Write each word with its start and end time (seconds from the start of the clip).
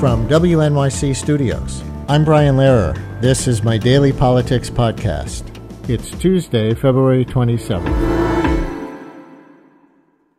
From 0.00 0.26
WNYC 0.28 1.14
Studios, 1.14 1.82
I'm 2.08 2.24
Brian 2.24 2.56
Lehrer. 2.56 2.96
This 3.20 3.46
is 3.46 3.62
my 3.62 3.76
daily 3.76 4.14
politics 4.14 4.70
podcast. 4.70 5.42
It's 5.90 6.10
Tuesday, 6.12 6.72
February 6.72 7.26
27th. 7.26 7.84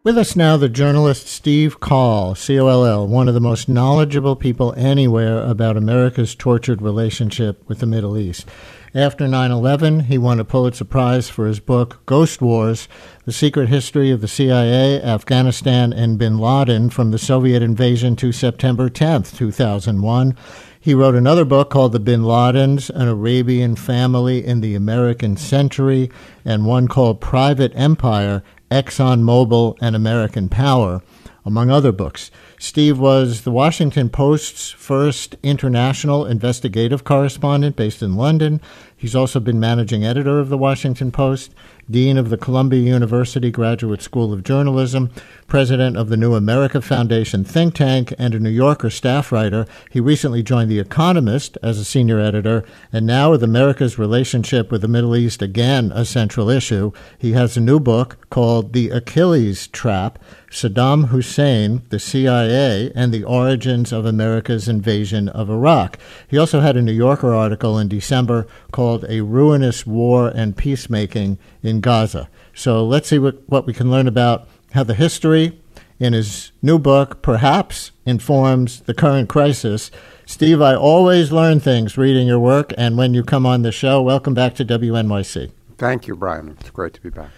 With 0.04 0.18
us 0.18 0.36
now, 0.36 0.58
the 0.58 0.68
journalist 0.68 1.28
Steve 1.28 1.80
Coll, 1.80 2.34
C 2.34 2.60
O 2.60 2.66
L 2.70 2.84
L, 2.84 3.08
one 3.08 3.28
of 3.28 3.36
the 3.36 3.40
most 3.40 3.70
knowledgeable 3.70 4.36
people 4.36 4.74
anywhere 4.76 5.44
about 5.44 5.78
America's 5.78 6.34
tortured 6.34 6.82
relationship 6.82 7.64
with 7.70 7.82
the 7.82 7.86
Middle 7.86 8.18
East. 8.18 8.48
After 8.94 9.26
9 9.26 9.52
11, 9.52 10.00
he 10.02 10.18
won 10.18 10.42
a 10.42 10.44
Pulitzer 10.44 10.84
Prize 10.84 11.30
for 11.30 11.48
his 11.48 11.62
book, 11.62 12.02
Ghost 12.06 12.42
Wars 12.42 12.90
The 13.24 13.32
Secret 13.32 13.70
History 13.70 14.12
of 14.12 14.20
the 14.20 14.28
CIA, 14.28 15.02
Afghanistan, 15.02 15.94
and 15.94 16.18
bin 16.18 16.38
Laden 16.38 16.90
from 16.90 17.12
the 17.12 17.18
Soviet 17.18 17.62
Invasion 17.62 18.18
to 18.18 18.34
September 18.34 18.90
10, 18.90 19.24
2001. 19.24 20.36
He 20.78 20.94
wrote 20.94 21.16
another 21.16 21.46
book 21.46 21.70
called 21.70 21.94
The 21.94 22.02
Bin 22.02 22.24
Ladens 22.24 22.90
An 22.90 23.08
Arabian 23.08 23.78
Family 23.78 24.46
in 24.46 24.60
the 24.60 24.76
American 24.76 25.38
Century, 25.38 26.12
and 26.44 26.66
one 26.66 26.90
called 26.90 27.22
Private 27.22 27.72
Empire 27.76 28.44
ExxonMobil 28.72 29.78
and 29.80 29.96
American 29.96 30.50
Power, 30.50 31.02
among 31.46 31.70
other 31.70 31.92
books. 31.92 32.32
Steve 32.58 32.98
was 33.00 33.42
the 33.42 33.52
Washington 33.52 34.10
Post's 34.10 34.72
first 34.72 35.36
international 35.44 36.26
investigative 36.26 37.04
correspondent 37.04 37.76
based 37.76 38.02
in 38.02 38.16
London. 38.16 38.62
He's 39.02 39.16
also 39.16 39.40
been 39.40 39.60
managing 39.60 40.06
editor 40.06 40.40
of 40.40 40.50
the 40.50 40.60
Washington 40.60 41.12
Post, 41.12 41.56
dean 41.90 42.20
of 42.20 42.30
the 42.30 42.38
Columbia 42.38 42.82
University 42.82 43.50
Graduate 43.50 44.00
School 44.00 44.32
of 44.32 44.44
Journalism, 44.44 45.10
president 45.48 45.98
of 45.98 46.10
the 46.10 46.18
New 46.18 46.36
America 46.36 46.84
Foundation 46.84 47.44
think 47.44 47.74
tank, 47.74 48.14
and 48.20 48.36
a 48.36 48.40
New 48.40 48.52
Yorker 48.52 48.92
staff 48.92 49.32
writer. 49.32 49.66
He 49.90 50.00
recently 50.00 50.44
joined 50.44 50.70
The 50.70 50.78
Economist 50.78 51.58
as 51.64 51.80
a 51.80 51.84
senior 51.84 52.20
editor, 52.20 52.64
and 52.94 53.08
now 53.08 53.32
with 53.32 53.42
America's 53.42 53.98
relationship 53.98 54.72
with 54.72 54.82
the 54.82 54.88
Middle 54.88 55.16
East 55.16 55.42
again 55.42 55.92
a 55.96 56.06
central 56.06 56.48
issue, 56.52 56.92
he 57.18 57.32
has 57.32 57.58
a 57.58 57.62
new 57.62 57.80
book 57.80 58.30
called 58.30 58.74
The 58.74 58.92
Achilles 58.92 59.66
Trap 59.70 60.20
Saddam 60.52 61.08
Hussein, 61.08 61.82
the 61.90 61.98
CIA, 61.98 62.92
and 62.94 63.14
the 63.14 63.24
origins 63.24 63.94
of 63.94 64.06
America's 64.06 64.68
invasion 64.68 65.30
of 65.30 65.50
Iraq. 65.50 65.98
He 66.28 66.38
also 66.38 66.60
had 66.60 66.76
a 66.76 66.82
New 66.82 66.92
Yorker 66.92 67.34
article 67.34 67.80
in 67.80 67.88
December 67.88 68.46
called 68.72 69.06
A 69.08 69.22
Ruinous 69.22 69.88
War 69.88 70.28
and 70.28 70.58
Peacemaking 70.58 71.38
in 71.64 71.80
Gaza. 71.80 72.28
So 72.54 72.86
let's 72.86 73.08
see 73.08 73.18
what, 73.18 73.42
what 73.48 73.66
we 73.66 73.74
can 73.74 73.90
learn 73.90 74.10
about 74.10 74.48
how 74.74 74.84
the 74.84 74.94
history 74.94 75.58
in 76.00 76.12
his 76.12 76.52
new 76.62 76.78
book 76.78 77.22
perhaps 77.22 77.92
informs 78.06 78.82
the 78.82 78.94
current 78.94 79.30
crisis. 79.30 79.90
Steve, 80.26 80.62
I 80.62 80.76
always 80.76 81.32
learn 81.32 81.62
things 81.62 81.98
reading 81.98 82.28
your 82.28 82.40
work, 82.40 82.74
and 82.78 82.98
when 82.98 83.14
you 83.14 83.24
come 83.24 83.46
on 83.46 83.62
the 83.62 83.72
show, 83.72 84.02
welcome 84.02 84.34
back 84.34 84.56
to 84.56 84.66
WNYC. 84.66 85.52
Thank 85.78 86.08
you, 86.08 86.16
Brian. 86.16 86.58
It's 86.60 86.70
great 86.70 86.94
to 86.96 87.02
be 87.02 87.10
back. 87.10 87.30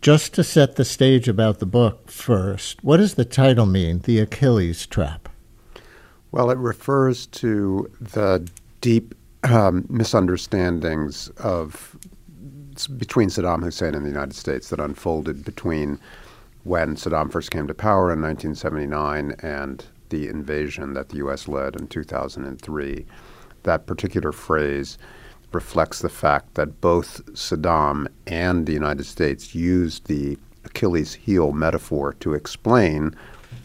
Just 0.00 0.34
to 0.34 0.44
set 0.44 0.76
the 0.76 0.84
stage 0.84 1.28
about 1.28 1.58
the 1.58 1.66
book 1.66 2.10
first, 2.10 2.82
what 2.84 2.98
does 2.98 3.14
the 3.14 3.24
title 3.24 3.66
mean, 3.66 4.00
The 4.00 4.18
Achilles 4.20 4.86
Trap? 4.86 5.28
Well, 6.30 6.50
it 6.50 6.58
refers 6.58 7.26
to 7.26 7.90
the 8.00 8.48
deep 8.80 9.14
um, 9.44 9.86
misunderstandings 9.88 11.28
of 11.38 11.96
between 12.98 13.30
Saddam 13.30 13.62
Hussein 13.62 13.94
and 13.94 14.04
the 14.04 14.10
United 14.10 14.34
States 14.34 14.68
that 14.68 14.80
unfolded 14.80 15.44
between 15.44 15.98
when 16.64 16.94
Saddam 16.96 17.32
first 17.32 17.50
came 17.50 17.66
to 17.66 17.74
power 17.74 18.12
in 18.12 18.20
1979 18.20 19.34
and 19.40 19.84
the 20.10 20.28
invasion 20.28 20.92
that 20.92 21.08
the 21.08 21.16
U.S. 21.18 21.48
led 21.48 21.74
in 21.74 21.88
2003. 21.88 23.06
That 23.62 23.86
particular 23.86 24.32
phrase 24.32 24.98
reflects 25.52 26.00
the 26.00 26.08
fact 26.08 26.54
that 26.54 26.80
both 26.80 27.24
Saddam 27.32 28.08
and 28.26 28.66
the 28.66 28.72
United 28.72 29.04
States 29.04 29.54
used 29.54 30.06
the 30.06 30.38
Achilles 30.64 31.14
heel 31.14 31.52
metaphor 31.52 32.14
to 32.20 32.34
explain 32.34 33.14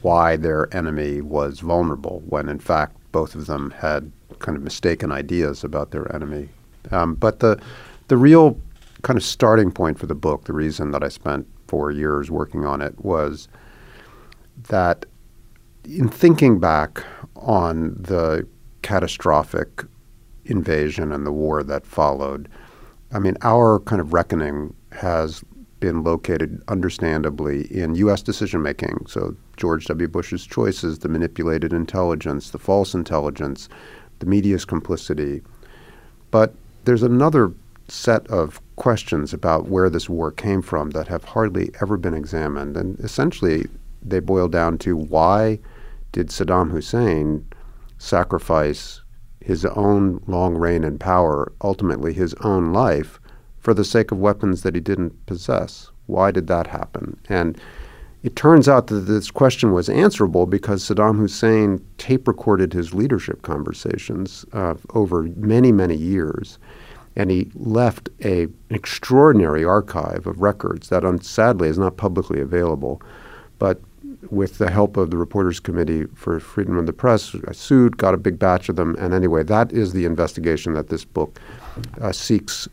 why 0.01 0.37
their 0.37 0.73
enemy 0.75 1.21
was 1.21 1.59
vulnerable, 1.59 2.23
when 2.27 2.49
in 2.49 2.59
fact 2.59 2.95
both 3.11 3.35
of 3.35 3.47
them 3.47 3.71
had 3.71 4.11
kind 4.39 4.57
of 4.57 4.63
mistaken 4.63 5.11
ideas 5.11 5.63
about 5.63 5.91
their 5.91 6.13
enemy. 6.15 6.49
Um, 6.91 7.15
but 7.15 7.39
the 7.39 7.61
the 8.07 8.17
real 8.17 8.59
kind 9.03 9.17
of 9.17 9.23
starting 9.23 9.71
point 9.71 9.99
for 9.99 10.05
the 10.05 10.15
book, 10.15 10.45
the 10.45 10.53
reason 10.53 10.91
that 10.91 11.03
I 11.03 11.09
spent 11.09 11.47
four 11.67 11.91
years 11.91 12.29
working 12.29 12.65
on 12.65 12.81
it, 12.81 12.99
was 13.03 13.47
that 14.69 15.05
in 15.85 16.09
thinking 16.09 16.59
back 16.59 17.03
on 17.35 17.95
the 17.99 18.47
catastrophic 18.81 19.83
invasion 20.45 21.11
and 21.11 21.25
the 21.25 21.31
war 21.31 21.63
that 21.63 21.85
followed, 21.85 22.49
I 23.11 23.19
mean, 23.19 23.37
our 23.41 23.79
kind 23.79 24.01
of 24.01 24.13
reckoning 24.13 24.73
has 24.91 25.43
been 25.79 26.03
located, 26.03 26.61
understandably, 26.67 27.63
in 27.75 27.95
U.S. 27.95 28.21
decision 28.21 28.61
making. 28.61 29.05
So, 29.07 29.35
George 29.57 29.85
W. 29.87 30.07
Bush's 30.07 30.45
choices, 30.45 30.99
the 30.99 31.09
manipulated 31.09 31.73
intelligence, 31.73 32.51
the 32.51 32.59
false 32.59 32.93
intelligence, 32.93 33.67
the 34.19 34.25
media's 34.25 34.63
complicity. 34.63 35.41
But 36.29 36.53
there's 36.85 37.03
another 37.03 37.51
set 37.87 38.25
of 38.27 38.61
questions 38.77 39.33
about 39.33 39.67
where 39.67 39.89
this 39.89 40.07
war 40.07 40.31
came 40.31 40.61
from 40.61 40.91
that 40.91 41.07
have 41.07 41.23
hardly 41.23 41.71
ever 41.81 41.97
been 41.97 42.13
examined. 42.13 42.77
And 42.77 42.99
essentially, 42.99 43.65
they 44.01 44.19
boil 44.19 44.47
down 44.47 44.77
to 44.79 44.95
why 44.95 45.59
did 46.11 46.29
Saddam 46.29 46.71
Hussein 46.71 47.45
sacrifice 47.97 49.00
his 49.43 49.65
own 49.65 50.21
long 50.27 50.55
reign 50.55 50.83
and 50.83 50.99
power, 50.99 51.51
ultimately 51.61 52.13
his 52.13 52.33
own 52.41 52.71
life, 52.71 53.19
for 53.59 53.73
the 53.73 53.85
sake 53.85 54.11
of 54.11 54.19
weapons 54.19 54.63
that 54.63 54.75
he 54.75 54.81
didn't 54.81 55.25
possess? 55.25 55.91
Why 56.07 56.31
did 56.31 56.47
that 56.47 56.67
happen? 56.67 57.19
And 57.29 57.59
it 58.23 58.35
turns 58.35 58.69
out 58.69 58.87
that 58.87 59.01
this 59.01 59.31
question 59.31 59.73
was 59.73 59.89
answerable 59.89 60.45
because 60.45 60.83
Saddam 60.83 61.17
Hussein 61.17 61.83
tape 61.97 62.27
recorded 62.27 62.71
his 62.71 62.93
leadership 62.93 63.41
conversations 63.41 64.45
uh, 64.53 64.75
over 64.93 65.23
many, 65.35 65.71
many 65.71 65.95
years. 65.95 66.59
And 67.15 67.31
he 67.31 67.51
left 67.55 68.09
a, 68.23 68.43
an 68.43 68.53
extraordinary 68.69 69.65
archive 69.65 70.27
of 70.27 70.41
records 70.41 70.89
that, 70.89 71.03
un- 71.03 71.21
sadly, 71.21 71.67
is 71.67 71.77
not 71.77 71.97
publicly 71.97 72.39
available. 72.39 73.01
But 73.57 73.81
with 74.29 74.57
the 74.57 74.71
help 74.71 74.97
of 74.97 75.11
the 75.11 75.17
Reporters 75.17 75.59
Committee 75.59 76.05
for 76.15 76.39
Freedom 76.39 76.77
of 76.77 76.85
the 76.85 76.93
Press, 76.93 77.35
I 77.47 77.51
sued, 77.51 77.97
got 77.97 78.13
a 78.13 78.17
big 78.17 78.39
batch 78.39 78.69
of 78.69 78.75
them. 78.75 78.95
And 78.99 79.13
anyway, 79.13 79.43
that 79.43 79.71
is 79.71 79.93
the 79.93 80.05
investigation 80.05 80.73
that 80.73 80.89
this 80.89 81.05
book 81.05 81.39
uh, 81.99 82.11
seeks, 82.11 82.67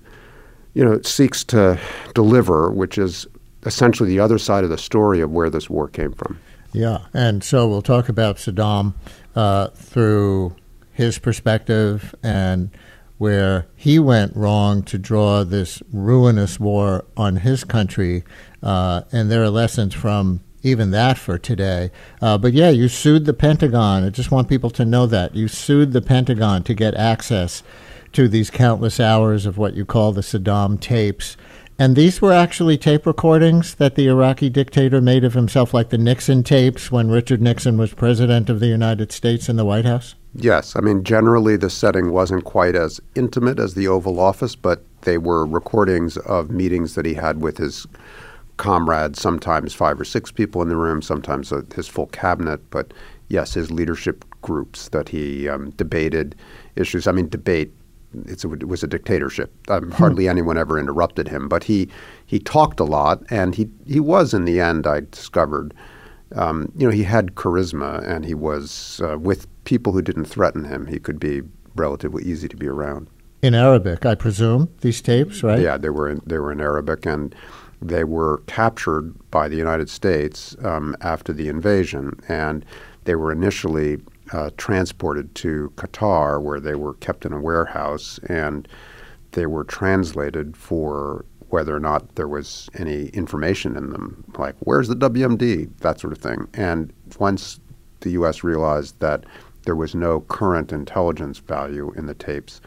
you 0.75 0.85
know, 0.85 1.01
seeks 1.03 1.45
to 1.45 1.79
deliver, 2.15 2.71
which 2.71 2.99
is 2.99 3.27
essentially 3.67 4.09
the 4.09 4.21
other 4.21 4.39
side 4.39 4.65
of 4.65 4.71
the 4.71 4.79
story 4.79 5.21
of 5.21 5.31
where 5.31 5.51
this 5.51 5.69
war 5.69 5.89
came 5.89 6.13
from. 6.13 6.39
Yeah, 6.73 7.07
and 7.13 7.43
so 7.43 7.67
we'll 7.69 7.83
talk 7.83 8.09
about 8.09 8.37
Saddam 8.37 8.95
uh, 9.35 9.69
through 9.69 10.55
his 10.93 11.19
perspective 11.19 12.15
and 12.23 12.71
where 13.19 13.67
he 13.75 13.99
went 13.99 14.35
wrong 14.37 14.83
to 14.85 14.99
draw 14.99 15.45
this 15.45 15.83
ruinous 15.93 16.61
war 16.61 17.05
on 17.17 17.37
his 17.37 17.65
country, 17.65 18.23
uh, 18.63 19.03
and 19.11 19.31
there 19.31 19.43
are 19.43 19.51
lessons 19.51 19.93
from 19.93 20.41
even 20.63 20.91
that 20.91 21.19
for 21.19 21.39
today. 21.39 21.91
Uh, 22.21 22.39
but 22.39 22.53
yeah, 22.53 22.71
you 22.71 22.89
sued 22.89 23.25
the 23.25 23.35
Pentagon. 23.35 24.05
I 24.05 24.11
just 24.11 24.31
want 24.31 24.49
people 24.49 24.71
to 24.71 24.85
know 24.85 25.07
that 25.07 25.35
you 25.35 25.49
sued 25.49 25.93
the 25.93 26.03
Pentagon 26.03 26.63
to 26.65 26.75
get 26.75 26.95
access 26.95 27.63
to 28.13 28.29
these 28.29 28.51
countless 28.51 28.99
hours 28.99 29.47
of 29.47 29.59
what 29.59 29.75
you 29.75 29.85
call 29.85 30.13
the 30.13 30.23
Saddam 30.23 30.81
tapes. 30.81 31.37
And 31.79 31.95
these 31.95 32.21
were 32.21 32.33
actually 32.33 32.77
tape 32.77 33.07
recordings 33.07 33.77
that 33.77 33.95
the 33.95 34.09
Iraqi 34.09 34.51
dictator 34.51 35.01
made 35.01 35.23
of 35.23 35.35
himself, 35.35 35.73
like 35.73 35.91
the 35.91 35.99
Nixon 35.99 36.43
tapes 36.43 36.91
when 36.91 37.09
Richard 37.09 37.41
Nixon 37.41 37.79
was 37.79 37.95
president 37.95 38.51
of 38.51 38.59
the 38.59 38.67
United 38.67 39.13
States 39.13 39.49
in 39.49 39.55
the 39.55 39.65
White 39.65 39.85
House? 39.85 40.17
Yes. 40.35 40.75
I 40.75 40.81
mean, 40.81 41.05
generally 41.05 41.57
the 41.57 41.71
setting 41.71 42.11
wasn't 42.11 42.45
quite 42.45 42.75
as 42.75 43.01
intimate 43.15 43.61
as 43.61 43.75
the 43.75 43.87
Oval 43.87 44.19
Office, 44.19 44.57
but 44.57 44.83
they 45.03 45.19
were 45.19 45.47
recordings 45.47 46.17
of 46.17 46.51
meetings 46.51 46.97
that 46.97 47.07
he 47.07 47.15
had 47.15 47.41
with 47.41 47.59
his 47.59 47.87
comrades, 48.59 49.21
sometimes 49.21 49.73
five 49.73 49.99
or 49.99 50.05
six 50.05 50.31
people 50.31 50.61
in 50.61 50.69
the 50.69 50.77
room, 50.77 51.01
sometimes 51.01 51.51
uh, 51.51 51.63
his 51.75 51.89
full 51.89 52.09
cabinet, 52.09 52.61
but 52.71 52.93
yes, 53.29 53.55
his 53.55 53.71
leadership 53.71 54.25
groups 54.43 54.91
that 54.91 55.09
he 55.09 55.49
um, 55.49 55.71
debated 55.71 56.37
issues. 56.77 57.07
I 57.07 57.13
mean, 57.13 57.29
debate 57.29 57.73
a, 58.15 58.53
it 58.53 58.69
was 58.69 58.83
a 58.83 58.87
dictatorship. 58.87 59.53
Um, 59.71 59.85
hmm. 59.85 59.91
hardly 59.93 60.29
anyone 60.29 60.59
ever 60.59 60.79
interrupted 60.79 61.29
him, 61.29 61.49
but 61.49 61.65
he 61.65 61.89
he 62.27 62.39
talked 62.39 62.81
a 62.81 62.85
lot, 62.85 63.23
and 63.31 63.55
he 63.55 63.69
he 63.87 64.01
was 64.01 64.35
in 64.35 64.45
the 64.45 64.61
end. 64.61 64.87
I 64.87 65.01
discovered, 65.01 65.75
um, 66.35 66.73
you 66.77 66.87
know, 66.87 66.93
he 66.93 67.05
had 67.05 67.35
charisma, 67.35 68.07
and 68.07 68.25
he 68.25 68.35
was 68.35 69.01
uh, 69.05 69.19
with 69.19 69.47
people 69.65 69.93
who 69.93 70.03
didn't 70.03 70.27
threaten 70.27 70.65
him. 70.65 70.87
He 70.87 70.99
could 70.99 71.21
be 71.21 71.43
relatively 71.75 72.25
easy 72.25 72.49
to 72.49 72.57
be 72.57 72.67
around. 72.67 73.09
In 73.41 73.55
Arabic, 73.55 74.05
I 74.05 74.17
presume 74.17 74.69
these 74.81 75.01
tapes, 75.01 75.43
right? 75.45 75.61
Yeah, 75.61 75.77
they 75.77 75.91
were 75.91 76.09
in, 76.09 76.21
they 76.27 76.39
were 76.39 76.51
in 76.51 76.61
Arabic, 76.61 77.07
and 77.07 77.35
they 77.81 78.05
were 78.05 78.43
captured 78.47 79.15
by 79.31 79.49
the 79.49 79.57
United 79.57 79.89
States 79.89 80.57
um, 80.65 80.97
after 81.01 81.33
the 81.33 81.49
invasion, 81.49 82.19
and 82.29 82.65
they 83.05 83.15
were 83.15 83.33
initially 83.33 84.01
uh, 84.33 84.51
transported 84.57 85.35
to 85.37 85.73
Qatar, 85.77 86.43
where 86.43 86.61
they 86.61 86.75
were 86.75 86.95
kept 86.95 87.25
in 87.25 87.33
a 87.33 87.41
warehouse, 87.41 88.19
and 88.29 88.69
they 89.33 89.47
were 89.47 89.65
translated 89.65 90.57
for 90.57 91.25
whether 91.51 91.75
or 91.75 91.81
not 91.81 92.15
there 92.17 92.29
was 92.29 92.69
any 92.75 93.07
information 93.09 93.77
in 93.77 93.91
them, 93.91 94.25
like 94.37 94.55
where's 94.61 94.89
the 94.89 94.97
WMD, 94.97 95.71
that 95.79 95.99
sort 95.99 96.13
of 96.13 96.19
thing. 96.19 96.47
And 96.55 96.93
once 97.19 97.59
the 98.01 98.11
U.S. 98.11 98.45
realized 98.45 98.99
that 99.01 99.25
there 99.63 99.77
was 99.77 99.95
no 99.95 100.21
current 100.21 100.73
intelligence 100.73 101.39
value 101.39 101.93
in 101.97 102.07
the 102.07 102.15
tapes, 102.15 102.61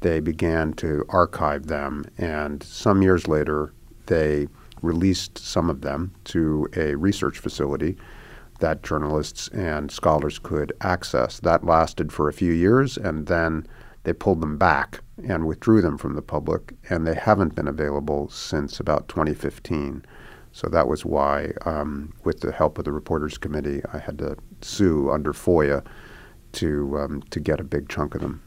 they 0.00 0.20
began 0.20 0.72
to 0.74 1.04
archive 1.08 1.66
them. 1.66 2.04
And 2.18 2.62
some 2.62 3.02
years 3.02 3.26
later, 3.28 3.72
they 4.06 4.48
released 4.82 5.38
some 5.38 5.70
of 5.70 5.80
them 5.80 6.12
to 6.24 6.68
a 6.76 6.94
research 6.94 7.38
facility 7.38 7.96
that 8.58 8.82
journalists 8.82 9.48
and 9.48 9.90
scholars 9.90 10.38
could 10.38 10.72
access. 10.80 11.40
That 11.40 11.64
lasted 11.64 12.12
for 12.12 12.28
a 12.28 12.32
few 12.32 12.52
years, 12.52 12.96
and 12.96 13.26
then 13.26 13.66
they 14.04 14.12
pulled 14.12 14.40
them 14.40 14.56
back 14.56 15.00
and 15.28 15.46
withdrew 15.46 15.82
them 15.82 15.98
from 15.98 16.14
the 16.14 16.22
public, 16.22 16.74
and 16.88 17.06
they 17.06 17.14
haven't 17.14 17.54
been 17.54 17.68
available 17.68 18.28
since 18.28 18.80
about 18.80 19.08
2015. 19.08 20.04
So 20.52 20.68
that 20.68 20.86
was 20.88 21.04
why, 21.04 21.52
um, 21.64 22.12
with 22.24 22.40
the 22.40 22.52
help 22.52 22.78
of 22.78 22.84
the 22.84 22.92
Reporters 22.92 23.38
Committee, 23.38 23.82
I 23.92 23.98
had 23.98 24.18
to 24.18 24.36
sue 24.60 25.10
under 25.10 25.32
FOIA 25.32 25.84
to 26.52 26.98
um, 26.98 27.22
to 27.30 27.40
get 27.40 27.60
a 27.60 27.64
big 27.64 27.88
chunk 27.88 28.14
of 28.14 28.20
them. 28.20 28.42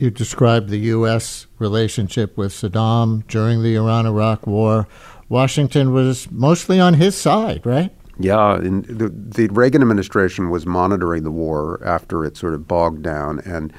You 0.00 0.10
described 0.10 0.70
the 0.70 0.78
U.S. 0.78 1.46
relationship 1.58 2.34
with 2.38 2.52
Saddam 2.52 3.26
during 3.26 3.62
the 3.62 3.74
Iran-Iraq 3.74 4.46
War. 4.46 4.88
Washington 5.28 5.92
was 5.92 6.30
mostly 6.30 6.80
on 6.80 6.94
his 6.94 7.14
side, 7.14 7.66
right? 7.66 7.92
Yeah, 8.18 8.56
the, 8.62 9.10
the 9.14 9.48
Reagan 9.48 9.82
administration 9.82 10.48
was 10.48 10.64
monitoring 10.64 11.22
the 11.22 11.30
war 11.30 11.82
after 11.84 12.24
it 12.24 12.38
sort 12.38 12.54
of 12.54 12.66
bogged 12.66 13.02
down, 13.02 13.40
and 13.40 13.74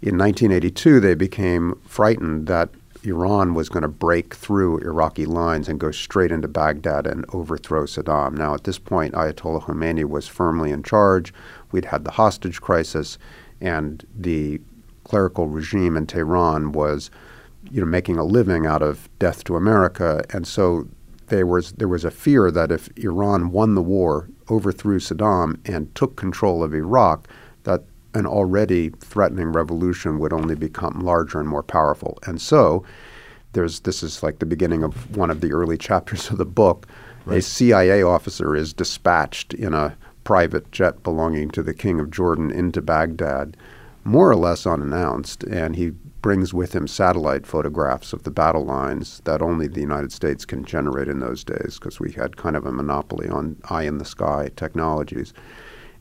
in 0.00 0.16
1982, 0.16 1.00
they 1.00 1.14
became 1.14 1.78
frightened 1.84 2.46
that 2.46 2.70
Iran 3.02 3.52
was 3.52 3.68
going 3.68 3.82
to 3.82 3.88
break 3.88 4.34
through 4.34 4.78
Iraqi 4.78 5.26
lines 5.26 5.68
and 5.68 5.78
go 5.78 5.90
straight 5.90 6.32
into 6.32 6.48
Baghdad 6.48 7.06
and 7.06 7.26
overthrow 7.34 7.84
Saddam. 7.84 8.38
Now, 8.38 8.54
at 8.54 8.64
this 8.64 8.78
point, 8.78 9.12
Ayatollah 9.12 9.64
Khomeini 9.64 10.06
was 10.06 10.28
firmly 10.28 10.70
in 10.70 10.82
charge. 10.82 11.34
We'd 11.72 11.84
had 11.84 12.04
the 12.04 12.12
hostage 12.12 12.62
crisis, 12.62 13.18
and 13.60 14.06
the 14.16 14.62
clerical 15.08 15.48
regime 15.48 15.96
in 15.96 16.06
Tehran 16.06 16.72
was, 16.72 17.10
you 17.70 17.80
know, 17.80 17.86
making 17.86 18.18
a 18.18 18.24
living 18.24 18.66
out 18.66 18.82
of 18.82 19.08
death 19.18 19.42
to 19.44 19.56
America. 19.56 20.22
And 20.30 20.46
so 20.46 20.86
there 21.28 21.46
was 21.46 21.72
there 21.72 21.88
was 21.88 22.04
a 22.04 22.10
fear 22.10 22.50
that 22.50 22.70
if 22.70 22.88
Iran 22.96 23.50
won 23.50 23.74
the 23.74 23.82
war, 23.82 24.28
overthrew 24.50 24.98
Saddam, 24.98 25.58
and 25.68 25.94
took 25.94 26.16
control 26.16 26.62
of 26.62 26.74
Iraq, 26.74 27.28
that 27.64 27.84
an 28.14 28.26
already 28.26 28.90
threatening 29.00 29.52
revolution 29.52 30.18
would 30.18 30.32
only 30.32 30.54
become 30.54 31.00
larger 31.00 31.40
and 31.40 31.48
more 31.48 31.62
powerful. 31.62 32.18
And 32.26 32.40
so 32.40 32.84
there's 33.52 33.80
this 33.80 34.02
is 34.02 34.22
like 34.22 34.38
the 34.38 34.46
beginning 34.46 34.82
of 34.82 35.16
one 35.16 35.30
of 35.30 35.40
the 35.40 35.52
early 35.52 35.78
chapters 35.88 36.30
of 36.30 36.38
the 36.38 36.46
book. 36.46 36.86
Right. 37.24 37.38
A 37.38 37.42
CIA 37.42 38.02
officer 38.02 38.54
is 38.56 38.72
dispatched 38.72 39.52
in 39.52 39.74
a 39.74 39.96
private 40.24 40.70
jet 40.72 41.02
belonging 41.02 41.50
to 41.50 41.62
the 41.62 41.74
king 41.74 42.00
of 42.00 42.10
Jordan 42.10 42.50
into 42.50 42.82
Baghdad, 42.82 43.56
more 44.04 44.30
or 44.30 44.36
less 44.36 44.66
unannounced, 44.66 45.44
and 45.44 45.76
he 45.76 45.90
brings 46.22 46.52
with 46.52 46.74
him 46.74 46.86
satellite 46.86 47.46
photographs 47.46 48.12
of 48.12 48.24
the 48.24 48.30
battle 48.30 48.64
lines 48.64 49.20
that 49.24 49.42
only 49.42 49.68
the 49.68 49.80
United 49.80 50.12
States 50.12 50.44
can 50.44 50.64
generate 50.64 51.08
in 51.08 51.20
those 51.20 51.44
days 51.44 51.78
because 51.78 52.00
we 52.00 52.12
had 52.12 52.36
kind 52.36 52.56
of 52.56 52.66
a 52.66 52.72
monopoly 52.72 53.28
on 53.28 53.56
eye 53.70 53.84
in 53.84 53.98
the 53.98 54.04
sky 54.04 54.50
technologies. 54.56 55.32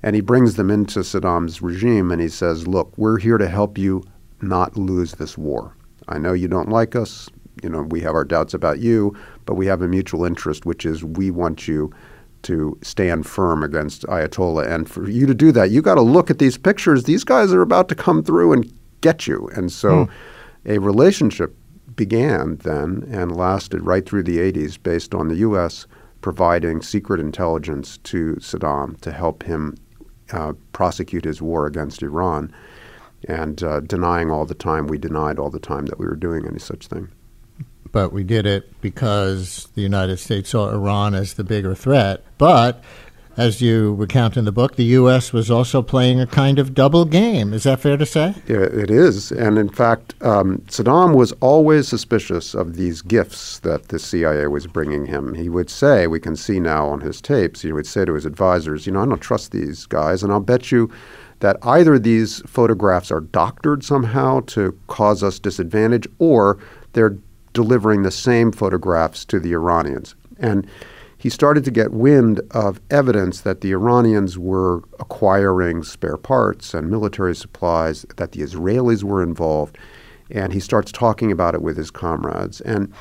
And 0.03 0.15
he 0.15 0.21
brings 0.21 0.55
them 0.55 0.69
into 0.69 0.99
Saddam's 0.99 1.61
regime 1.61 2.11
and 2.11 2.21
he 2.21 2.29
says, 2.29 2.67
Look, 2.67 2.97
we're 2.97 3.19
here 3.19 3.37
to 3.37 3.47
help 3.47 3.77
you 3.77 4.03
not 4.41 4.77
lose 4.77 5.13
this 5.13 5.37
war. 5.37 5.75
I 6.07 6.17
know 6.17 6.33
you 6.33 6.47
don't 6.47 6.69
like 6.69 6.95
us. 6.95 7.29
You 7.63 7.69
know, 7.69 7.81
we 7.81 8.01
have 8.01 8.13
our 8.13 8.23
doubts 8.23 8.53
about 8.53 8.79
you, 8.79 9.15
but 9.45 9.55
we 9.55 9.65
have 9.65 9.81
a 9.81 9.87
mutual 9.87 10.25
interest, 10.25 10.65
which 10.65 10.85
is 10.85 11.03
we 11.03 11.31
want 11.31 11.67
you 11.67 11.91
to 12.47 12.77
stand 12.81 13.25
firm 13.25 13.63
against 13.63 14.03
Ayatollah. 14.03 14.67
And 14.67 14.89
for 14.89 15.09
you 15.09 15.25
to 15.25 15.33
do 15.33 15.51
that, 15.51 15.71
you 15.71 15.81
got 15.81 15.95
to 15.95 16.01
look 16.01 16.29
at 16.29 16.39
these 16.39 16.57
pictures. 16.57 17.03
These 17.03 17.23
guys 17.23 17.53
are 17.53 17.61
about 17.61 17.89
to 17.89 17.95
come 17.95 18.23
through 18.23 18.53
and 18.53 18.71
get 19.01 19.27
you. 19.27 19.49
And 19.55 19.71
so 19.71 20.05
mm. 20.05 20.09
a 20.65 20.79
relationship 20.79 21.55
began 21.95 22.57
then 22.57 23.07
and 23.11 23.35
lasted 23.35 23.81
right 23.81 24.05
through 24.05 24.23
the 24.23 24.37
80s 24.37 24.81
based 24.81 25.13
on 25.13 25.27
the 25.27 25.35
U.S. 25.37 25.87
providing 26.21 26.81
secret 26.81 27.19
intelligence 27.19 27.97
to 27.99 28.35
Saddam 28.39 28.99
to 29.01 29.11
help 29.11 29.43
him 29.43 29.75
uh, 30.31 30.53
prosecute 30.73 31.25
his 31.25 31.41
war 31.41 31.65
against 31.65 32.03
Iran 32.03 32.53
and 33.27 33.61
uh, 33.63 33.79
denying 33.81 34.29
all 34.31 34.45
the 34.45 34.53
time, 34.53 34.87
we 34.87 34.97
denied 34.97 35.39
all 35.39 35.49
the 35.49 35.59
time 35.59 35.85
that 35.87 35.99
we 35.99 36.05
were 36.05 36.15
doing 36.15 36.45
any 36.45 36.59
such 36.59 36.87
thing. 36.87 37.09
But 37.91 38.11
we 38.11 38.23
did 38.23 38.45
it 38.45 38.79
because 38.81 39.67
the 39.75 39.81
United 39.81 40.17
States 40.17 40.49
saw 40.49 40.69
Iran 40.69 41.13
as 41.13 41.33
the 41.33 41.43
bigger 41.43 41.75
threat. 41.75 42.23
But 42.37 42.83
as 43.37 43.61
you 43.61 43.93
recount 43.93 44.35
in 44.35 44.45
the 44.45 44.51
book, 44.51 44.75
the 44.75 44.83
U.S. 44.85 45.31
was 45.31 45.51
also 45.51 45.83
playing 45.83 46.19
a 46.19 46.25
kind 46.25 46.57
of 46.57 46.73
double 46.73 47.05
game. 47.05 47.53
Is 47.53 47.63
that 47.63 47.79
fair 47.79 47.95
to 47.95 48.05
say? 48.05 48.33
Yeah, 48.47 48.63
it 48.63 48.89
is. 48.89 49.31
And 49.31 49.59
in 49.59 49.69
fact, 49.69 50.15
um, 50.21 50.57
Saddam 50.67 51.15
was 51.15 51.33
always 51.33 51.87
suspicious 51.87 52.55
of 52.55 52.75
these 52.75 53.03
gifts 53.03 53.59
that 53.59 53.89
the 53.89 53.99
CIA 53.99 54.47
was 54.47 54.65
bringing 54.65 55.05
him. 55.05 55.35
He 55.35 55.49
would 55.49 55.69
say, 55.69 56.07
we 56.07 56.19
can 56.19 56.35
see 56.35 56.59
now 56.59 56.87
on 56.87 57.01
his 57.01 57.21
tapes, 57.21 57.61
he 57.61 57.71
would 57.71 57.85
say 57.85 58.05
to 58.05 58.15
his 58.15 58.25
advisors, 58.25 58.87
you 58.87 58.93
know, 58.93 59.03
I 59.03 59.05
don't 59.05 59.19
trust 59.19 59.51
these 59.51 59.85
guys, 59.85 60.23
and 60.23 60.31
I'll 60.31 60.39
bet 60.39 60.71
you 60.71 60.89
that 61.39 61.57
either 61.61 61.99
these 61.99 62.41
photographs 62.47 63.11
are 63.11 63.21
doctored 63.21 63.83
somehow 63.83 64.39
to 64.47 64.75
cause 64.87 65.21
us 65.21 65.37
disadvantage 65.37 66.07
or 66.17 66.57
they're 66.93 67.17
delivering 67.57 68.03
the 68.03 68.11
same 68.11 68.51
photographs 68.51 69.25
to 69.25 69.39
the 69.39 69.51
Iranians. 69.51 70.13
And 70.37 70.67
he 71.17 71.27
started 71.27 71.63
to 71.65 71.71
get 71.71 71.91
wind 71.91 72.39
of 72.51 72.79
evidence 72.91 73.41
that 73.41 73.61
the 73.61 73.71
Iranians 73.71 74.37
were 74.37 74.83
acquiring 74.99 75.81
spare 75.81 76.17
parts 76.17 76.75
and 76.75 76.91
military 76.91 77.35
supplies, 77.35 78.05
that 78.17 78.33
the 78.33 78.41
Israelis 78.41 79.03
were 79.03 79.23
involved, 79.23 79.79
and 80.29 80.53
he 80.53 80.59
starts 80.59 80.91
talking 80.91 81.31
about 81.31 81.55
it 81.55 81.63
with 81.63 81.77
his 81.77 81.89
comrades. 81.89 82.61
And 82.61 82.93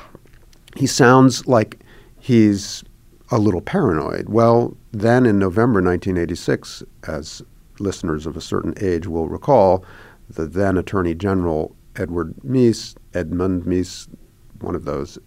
he 0.75 0.87
sounds 0.87 1.45
like 1.45 1.79
he's 2.19 2.83
a 3.29 3.37
little 3.37 3.61
paranoid. 3.61 4.27
Well, 4.27 4.75
then 4.91 5.27
in 5.27 5.37
November 5.37 5.83
1986, 5.83 6.81
as 7.07 7.43
listeners 7.77 8.25
of 8.25 8.35
a 8.35 8.41
certain 8.41 8.73
age 8.81 9.05
will 9.05 9.27
recall, 9.27 9.85
the 10.27 10.47
then 10.47 10.77
Attorney 10.77 11.13
General 11.13 11.75
Edward 11.95 12.33
Meese, 12.43 12.95
Edmund 13.13 13.65
Meese, 13.65 14.07
one 14.61 14.75
of 14.75 14.85
those, 14.85 15.17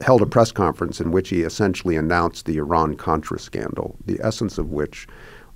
held 0.00 0.22
a 0.22 0.26
press 0.26 0.52
conference 0.52 1.00
in 1.00 1.10
which 1.10 1.28
he 1.28 1.42
essentially 1.42 1.96
announced 1.96 2.46
the 2.46 2.58
Iran 2.58 2.96
Contra 2.96 3.38
scandal, 3.38 3.96
the 4.06 4.18
essence 4.22 4.58
of 4.58 4.70
which, 4.70 5.06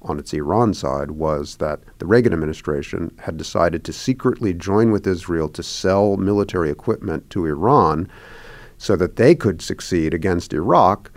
on 0.03 0.19
its 0.19 0.33
Iran 0.33 0.75
side, 0.75 1.13
was 1.13 1.57
that 1.57 1.81
the 1.99 2.07
Reagan 2.07 2.33
administration 2.33 3.13
had 3.19 3.37
decided 3.37 3.85
to 3.85 3.93
secretly 3.93 4.53
join 4.55 4.91
with 4.91 5.07
Israel 5.07 5.49
to 5.51 5.63
sell 5.63 6.17
military 6.17 6.71
equipment 6.71 7.31
to 7.31 7.47
Iran 7.47 8.09
so 8.79 8.97
that 8.97 9.17
they 9.17 9.35
could 9.35 9.63
succeed 9.63 10.13
against 10.13 10.53
Iraq, 10.53 11.11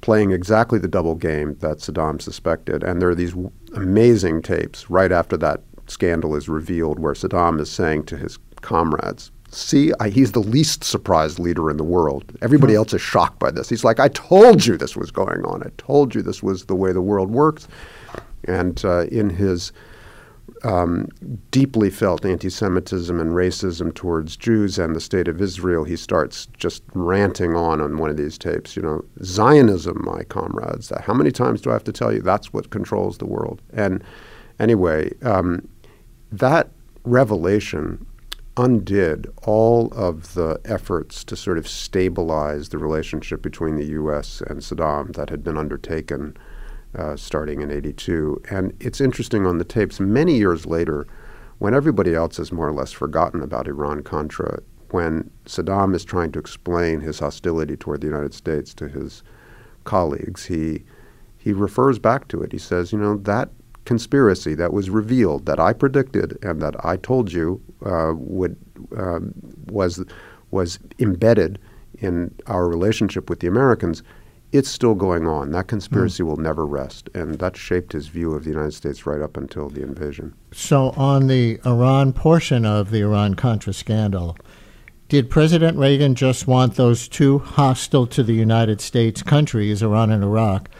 playing 0.00 0.30
exactly 0.30 0.78
the 0.78 0.88
double 0.88 1.14
game 1.14 1.56
that 1.60 1.78
Saddam 1.78 2.22
suspected. 2.22 2.82
And 2.82 3.02
there 3.02 3.10
are 3.10 3.14
these 3.14 3.34
amazing 3.74 4.40
tapes 4.40 4.88
right 4.88 5.12
after 5.12 5.36
that 5.38 5.62
scandal 5.86 6.34
is 6.34 6.48
revealed 6.48 6.98
where 6.98 7.12
Saddam 7.12 7.60
is 7.60 7.70
saying 7.70 8.04
to 8.04 8.16
his 8.16 8.38
comrades, 8.62 9.30
see, 9.50 9.92
I, 10.00 10.08
he's 10.08 10.32
the 10.32 10.40
least 10.40 10.84
surprised 10.84 11.38
leader 11.38 11.70
in 11.70 11.76
the 11.76 11.84
world. 11.84 12.24
Everybody 12.42 12.74
else 12.74 12.94
is 12.94 13.02
shocked 13.02 13.38
by 13.38 13.50
this. 13.50 13.68
He's 13.68 13.84
like, 13.84 14.00
I 14.00 14.08
told 14.08 14.64
you 14.64 14.76
this 14.76 14.96
was 14.96 15.10
going 15.10 15.44
on. 15.44 15.62
I 15.62 15.70
told 15.76 16.14
you 16.14 16.22
this 16.22 16.42
was 16.42 16.64
the 16.64 16.76
way 16.76 16.92
the 16.92 17.02
world 17.02 17.30
works. 17.30 17.68
And 18.44 18.82
uh, 18.84 19.06
in 19.06 19.30
his 19.30 19.72
um, 20.62 21.08
deeply 21.50 21.90
felt 21.90 22.24
anti 22.24 22.50
Semitism 22.50 23.18
and 23.18 23.32
racism 23.32 23.94
towards 23.94 24.36
Jews 24.36 24.78
and 24.78 24.94
the 24.94 25.00
state 25.00 25.28
of 25.28 25.40
Israel, 25.40 25.84
he 25.84 25.96
starts 25.96 26.46
just 26.56 26.82
ranting 26.94 27.54
on 27.54 27.80
on 27.80 27.98
one 27.98 28.10
of 28.10 28.16
these 28.16 28.38
tapes. 28.38 28.76
You 28.76 28.82
know, 28.82 29.04
Zionism, 29.22 30.02
my 30.04 30.22
comrades. 30.24 30.92
How 31.00 31.14
many 31.14 31.30
times 31.30 31.60
do 31.60 31.70
I 31.70 31.74
have 31.74 31.84
to 31.84 31.92
tell 31.92 32.12
you 32.12 32.22
that's 32.22 32.52
what 32.52 32.70
controls 32.70 33.18
the 33.18 33.26
world? 33.26 33.62
And 33.72 34.04
anyway, 34.58 35.12
um, 35.22 35.66
that 36.32 36.68
revelation 37.04 38.06
undid 38.56 39.26
all 39.42 39.92
of 39.94 40.34
the 40.34 40.60
efforts 40.64 41.24
to 41.24 41.36
sort 41.36 41.58
of 41.58 41.68
stabilize 41.68 42.68
the 42.68 42.78
relationship 42.78 43.42
between 43.42 43.76
the 43.76 43.86
U.S. 43.86 44.42
and 44.46 44.60
Saddam 44.60 45.14
that 45.14 45.30
had 45.30 45.42
been 45.44 45.56
undertaken 45.56 46.36
uh, 46.94 47.16
starting 47.16 47.60
in 47.60 47.70
82. 47.70 48.42
And 48.50 48.74
it's 48.80 49.00
interesting 49.00 49.46
on 49.46 49.58
the 49.58 49.64
tapes, 49.64 50.00
many 50.00 50.36
years 50.36 50.66
later, 50.66 51.06
when 51.58 51.74
everybody 51.74 52.14
else 52.14 52.38
has 52.38 52.52
more 52.52 52.68
or 52.68 52.72
less 52.72 52.92
forgotten 52.92 53.42
about 53.42 53.68
Iran 53.68 54.02
Contra, 54.02 54.60
when 54.90 55.30
Saddam 55.46 55.94
is 55.94 56.04
trying 56.04 56.32
to 56.32 56.38
explain 56.38 57.00
his 57.00 57.20
hostility 57.20 57.76
toward 57.76 58.00
the 58.00 58.08
United 58.08 58.34
States 58.34 58.74
to 58.74 58.88
his 58.88 59.22
colleagues, 59.84 60.46
he, 60.46 60.84
he 61.38 61.52
refers 61.52 61.98
back 61.98 62.28
to 62.28 62.42
it. 62.42 62.52
He 62.52 62.58
says, 62.58 62.92
you 62.92 62.98
know, 62.98 63.16
that 63.18 63.50
conspiracy 63.90 64.54
that 64.54 64.72
was 64.72 64.88
revealed 64.88 65.46
that 65.46 65.58
I 65.58 65.72
predicted 65.72 66.38
and 66.44 66.62
that 66.62 66.76
I 66.84 66.94
told 66.96 67.32
you 67.32 67.60
uh, 67.84 68.12
would 68.14 68.56
um, 68.96 69.34
was 69.66 70.04
was 70.52 70.78
embedded 71.00 71.58
in 71.98 72.32
our 72.46 72.68
relationship 72.68 73.28
with 73.28 73.40
the 73.40 73.48
Americans, 73.48 74.04
it's 74.52 74.70
still 74.70 74.94
going 74.94 75.26
on. 75.26 75.50
That 75.50 75.66
conspiracy 75.66 76.22
mm. 76.22 76.26
will 76.26 76.36
never 76.36 76.64
rest, 76.64 77.10
and 77.14 77.40
that 77.40 77.56
shaped 77.56 77.92
his 77.92 78.06
view 78.06 78.32
of 78.32 78.44
the 78.44 78.50
United 78.50 78.74
States 78.74 79.06
right 79.06 79.20
up 79.20 79.36
until 79.36 79.68
the 79.68 79.82
invasion. 79.82 80.34
So, 80.52 80.90
on 80.90 81.26
the 81.26 81.58
Iran 81.66 82.12
portion 82.12 82.64
of 82.64 82.92
the 82.92 83.00
Iran 83.00 83.34
Contra 83.34 83.72
scandal, 83.72 84.36
did 85.08 85.30
President 85.30 85.76
Reagan 85.76 86.14
just 86.14 86.46
want 86.46 86.76
those 86.76 87.08
two 87.08 87.40
hostile 87.40 88.06
to 88.06 88.22
the 88.22 88.34
United 88.34 88.80
States 88.80 89.20
countries, 89.24 89.82
Iran 89.82 90.12
and 90.12 90.22
Iraq, 90.22 90.70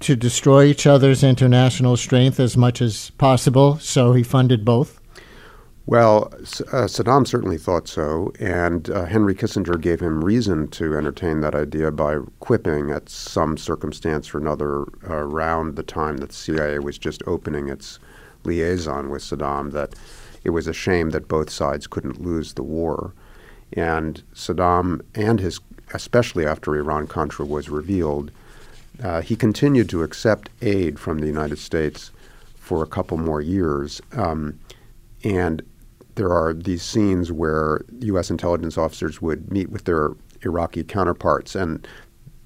to 0.00 0.16
destroy 0.16 0.64
each 0.64 0.86
other's 0.86 1.24
international 1.24 1.96
strength 1.96 2.38
as 2.40 2.56
much 2.56 2.80
as 2.80 3.10
possible? 3.10 3.78
So 3.78 4.12
he 4.12 4.22
funded 4.22 4.64
both. 4.64 5.00
Well, 5.88 6.28
uh, 6.34 6.84
Saddam 6.84 7.26
certainly 7.26 7.56
thought 7.56 7.88
so, 7.88 8.30
and 8.38 8.90
uh, 8.90 9.06
Henry 9.06 9.34
Kissinger 9.34 9.80
gave 9.80 10.00
him 10.00 10.22
reason 10.22 10.68
to 10.68 10.94
entertain 10.94 11.40
that 11.40 11.54
idea 11.54 11.90
by 11.90 12.18
quipping 12.40 12.90
at 12.90 13.08
some 13.08 13.56
circumstance 13.56 14.34
or 14.34 14.38
another 14.38 14.82
uh, 15.08 15.14
around 15.14 15.76
the 15.76 15.82
time 15.82 16.18
that 16.18 16.28
the 16.28 16.34
CIA 16.34 16.78
was 16.80 16.98
just 16.98 17.22
opening 17.26 17.70
its 17.70 17.98
liaison 18.44 19.08
with 19.08 19.22
Saddam 19.22 19.72
that 19.72 19.94
it 20.44 20.50
was 20.50 20.66
a 20.66 20.74
shame 20.74 21.08
that 21.10 21.26
both 21.26 21.48
sides 21.48 21.86
couldn't 21.86 22.20
lose 22.20 22.52
the 22.52 22.62
war. 22.62 23.14
And 23.72 24.22
Saddam 24.34 25.00
and 25.14 25.40
his, 25.40 25.58
especially 25.94 26.44
after 26.44 26.76
Iran 26.76 27.06
Contra 27.06 27.46
was 27.46 27.70
revealed, 27.70 28.30
uh, 29.02 29.20
he 29.20 29.36
continued 29.36 29.88
to 29.90 30.02
accept 30.02 30.50
aid 30.60 30.98
from 30.98 31.18
the 31.18 31.26
United 31.26 31.58
States 31.58 32.10
for 32.56 32.82
a 32.82 32.86
couple 32.86 33.16
more 33.16 33.40
years. 33.40 34.00
Um, 34.12 34.58
and 35.24 35.62
there 36.16 36.32
are 36.32 36.52
these 36.52 36.82
scenes 36.82 37.30
where 37.30 37.82
U.S. 38.00 38.30
intelligence 38.30 38.76
officers 38.76 39.22
would 39.22 39.50
meet 39.52 39.70
with 39.70 39.84
their 39.84 40.10
Iraqi 40.42 40.84
counterparts, 40.84 41.54
and 41.54 41.86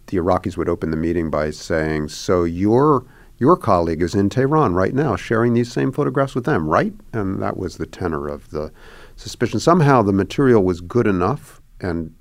the 0.07 0.19
Iraqis 0.19 0.57
would 0.57 0.69
open 0.69 0.91
the 0.91 0.97
meeting 0.97 1.31
by 1.31 1.51
saying, 1.51 2.09
"So 2.09 2.45
your 2.45 3.05
your 3.39 3.57
colleague 3.57 4.03
is 4.03 4.15
in 4.15 4.29
Tehran 4.29 4.75
right 4.75 4.95
now, 4.95 5.17
sharing 5.17 5.55
these 5.55 5.73
same 5.73 5.91
photographs 5.91 6.35
with 6.35 6.45
them, 6.45 6.69
right?" 6.69 6.93
And 7.13 7.41
that 7.43 7.57
was 7.57 7.77
the 7.79 7.87
tenor 7.87 8.29
of 8.29 8.51
the 8.51 8.73
suspicion. 9.17 9.59
Somehow, 9.59 10.03
the 10.03 10.13
material 10.13 10.63
was 10.63 10.81
good 10.81 11.07
enough 11.07 11.61
and 11.81 12.15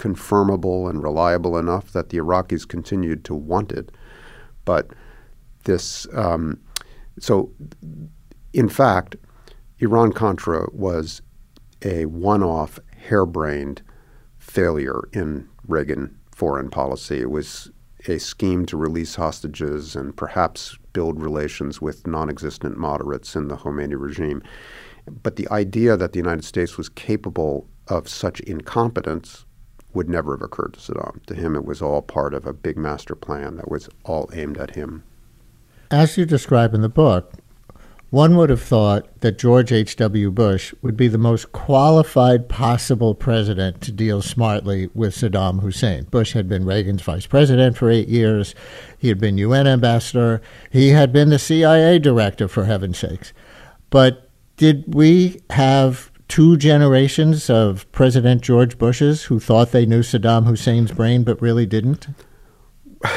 confirmable 0.00 0.88
and 0.88 1.02
reliable 1.02 1.58
enough 1.58 1.92
that 1.92 2.08
the 2.08 2.16
Iraqis 2.16 2.66
continued 2.66 3.22
to 3.26 3.34
want 3.34 3.70
it, 3.70 3.92
but 4.64 4.88
this. 5.64 6.06
Um, 6.14 6.58
so, 7.18 7.52
in 8.54 8.70
fact, 8.70 9.16
Iran 9.78 10.12
Contra 10.12 10.66
was 10.72 11.20
a 11.84 12.06
one 12.06 12.42
off, 12.42 12.78
harebrained 12.96 13.82
failure 14.38 15.02
in 15.12 15.46
Reagan 15.66 16.16
foreign 16.34 16.70
policy. 16.70 17.20
It 17.20 17.30
was 17.30 17.70
a 18.08 18.16
scheme 18.18 18.64
to 18.66 18.78
release 18.78 19.16
hostages 19.16 19.94
and 19.94 20.16
perhaps 20.16 20.78
build 20.94 21.22
relations 21.22 21.82
with 21.82 22.06
non 22.06 22.30
existent 22.30 22.78
moderates 22.78 23.36
in 23.36 23.48
the 23.48 23.56
Khomeini 23.56 24.00
regime. 24.00 24.42
But 25.22 25.36
the 25.36 25.48
idea 25.50 25.98
that 25.98 26.12
the 26.12 26.18
United 26.18 26.44
States 26.44 26.78
was 26.78 26.88
capable 26.88 27.68
of 27.88 28.08
such 28.08 28.40
incompetence 28.40 29.44
would 29.92 30.08
never 30.08 30.36
have 30.36 30.42
occurred 30.42 30.74
to 30.74 30.80
Saddam. 30.80 31.24
To 31.26 31.34
him, 31.34 31.56
it 31.56 31.64
was 31.64 31.82
all 31.82 32.02
part 32.02 32.34
of 32.34 32.46
a 32.46 32.52
big 32.52 32.76
master 32.76 33.14
plan 33.14 33.56
that 33.56 33.70
was 33.70 33.88
all 34.04 34.28
aimed 34.32 34.58
at 34.58 34.74
him. 34.74 35.04
As 35.90 36.16
you 36.16 36.24
describe 36.24 36.74
in 36.74 36.82
the 36.82 36.88
book, 36.88 37.32
one 38.10 38.36
would 38.36 38.50
have 38.50 38.62
thought 38.62 39.20
that 39.20 39.38
George 39.38 39.70
H.W. 39.70 40.32
Bush 40.32 40.74
would 40.82 40.96
be 40.96 41.06
the 41.06 41.16
most 41.16 41.52
qualified 41.52 42.48
possible 42.48 43.14
president 43.14 43.80
to 43.82 43.92
deal 43.92 44.20
smartly 44.20 44.90
with 44.94 45.14
Saddam 45.14 45.60
Hussein. 45.60 46.04
Bush 46.10 46.32
had 46.32 46.48
been 46.48 46.64
Reagan's 46.64 47.02
vice 47.02 47.26
president 47.26 47.76
for 47.76 47.88
eight 47.88 48.08
years. 48.08 48.54
He 48.98 49.08
had 49.08 49.20
been 49.20 49.38
UN 49.38 49.68
ambassador. 49.68 50.42
He 50.70 50.88
had 50.88 51.12
been 51.12 51.30
the 51.30 51.38
CIA 51.38 52.00
director, 52.00 52.48
for 52.48 52.64
heaven's 52.64 52.98
sakes. 52.98 53.32
But 53.90 54.28
did 54.56 54.92
we 54.92 55.40
have 55.50 56.09
two 56.30 56.56
generations 56.56 57.50
of 57.50 57.90
President 57.92 58.40
George 58.40 58.78
Bushes 58.78 59.24
who 59.24 59.38
thought 59.38 59.72
they 59.72 59.84
knew 59.84 60.00
Saddam 60.00 60.46
Hussein's 60.46 60.92
brain 60.92 61.24
but 61.24 61.42
really 61.42 61.66
didn't? 61.66 62.06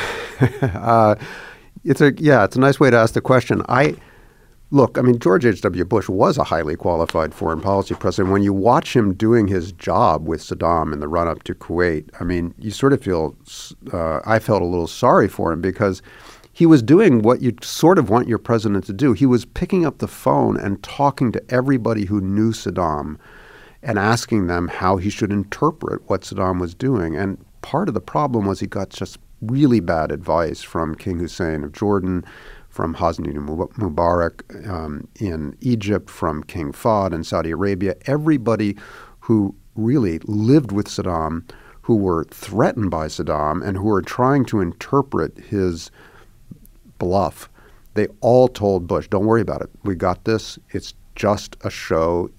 uh, 0.62 1.16
it's 1.86 2.02
a 2.02 2.14
yeah, 2.18 2.44
it's 2.44 2.56
a 2.56 2.60
nice 2.60 2.80
way 2.80 2.90
to 2.90 2.98
ask 2.98 3.14
the 3.14 3.22
question. 3.22 3.62
I 3.70 3.96
Look, 4.74 4.98
I 4.98 5.04
mean, 5.04 5.20
George 5.20 5.46
H.W. 5.46 5.86
Bush 5.86 6.10
was 6.10 6.40
a 6.40 6.44
highly 6.44 6.76
qualified 6.76 7.32
foreign 7.32 7.62
policy 7.62 7.94
president. 7.94 8.34
When 8.34 8.42
you 8.42 8.54
watch 8.54 8.96
him 8.96 9.14
doing 9.14 9.48
his 9.48 9.72
job 9.72 10.28
with 10.28 10.42
Saddam 10.42 10.92
in 10.92 11.00
the 11.00 11.08
run 11.08 11.28
up 11.28 11.44
to 11.44 11.54
Kuwait, 11.54 12.10
I 12.20 12.24
mean, 12.24 12.56
you 12.58 12.72
sort 12.72 12.92
of 12.92 13.00
feel, 13.00 13.36
uh, 13.92 14.22
I 14.26 14.40
felt 14.40 14.64
a 14.64 14.66
little 14.66 14.88
sorry 14.88 15.28
for 15.28 15.54
him 15.54 15.62
because 15.62 16.02
he 16.54 16.68
was 16.68 16.84
doing 16.84 17.24
what 17.24 17.42
you 17.42 17.56
sort 17.62 17.98
of 17.98 18.10
want 18.10 18.28
your 18.28 18.38
president 18.38 18.86
to 18.86 18.94
do. 18.94 19.14
He 19.14 19.26
was 19.26 19.44
picking 19.44 19.86
up 19.86 19.98
the 19.98 20.08
phone 20.08 20.56
and 20.56 20.82
talking 20.84 21.32
to 21.32 21.44
everybody 21.50 22.06
who 22.06 22.22
knew 22.22 22.52
Saddam 22.52 23.18
and 23.82 23.98
asking 23.98 24.46
them 24.46 24.68
how 24.68 24.98
he 24.98 25.10
should 25.10 25.32
interpret 25.32 26.08
what 26.08 26.22
Saddam 26.22 26.62
was 26.62 26.76
doing. 26.76 27.16
And 27.16 27.44
part 27.64 27.88
of 27.88 27.96
the 27.96 28.02
problem 28.02 28.46
was 28.46 28.60
he 28.60 28.68
got 28.68 28.90
just 28.90 29.18
really 29.42 29.80
bad 29.80 30.12
advice 30.12 30.62
from 30.62 30.96
King 30.96 31.18
Hussein 31.18 31.64
of 31.64 31.74
Jordan, 31.74 32.24
from 32.70 32.96
Hosni 32.96 33.34
Mubarak 33.34 34.70
um, 34.70 35.08
in 35.20 35.58
Egypt, 35.62 36.10
from 36.10 36.44
King 36.44 36.72
Fahd 36.72 37.14
in 37.14 37.24
Saudi 37.24 37.52
Arabia, 37.52 37.96
everybody 38.06 38.78
who 39.22 39.56
really 39.76 40.20
lived 40.26 40.72
with 40.72 40.88
Saddam, 40.88 41.50
who 41.82 41.96
were 41.96 42.26
threatened 42.26 42.92
by 42.92 43.08
Saddam, 43.08 43.66
and 43.66 43.78
who 43.78 43.86
were 43.86 44.02
trying 44.02 44.46
to 44.46 44.62
interpret 44.62 45.38
his 45.38 45.92
bluff, 46.98 47.50
they 47.94 48.08
all 48.22 48.48
told 48.48 48.88
Bush, 48.88 49.08
don't 49.08 49.26
worry 49.26 49.42
about 49.42 49.62
it. 49.62 49.70
We 49.84 49.96
got 49.96 50.26
this. 50.26 50.58
It's 50.72 50.94
just 51.16 51.56
a 51.62 51.70
show 51.70 52.30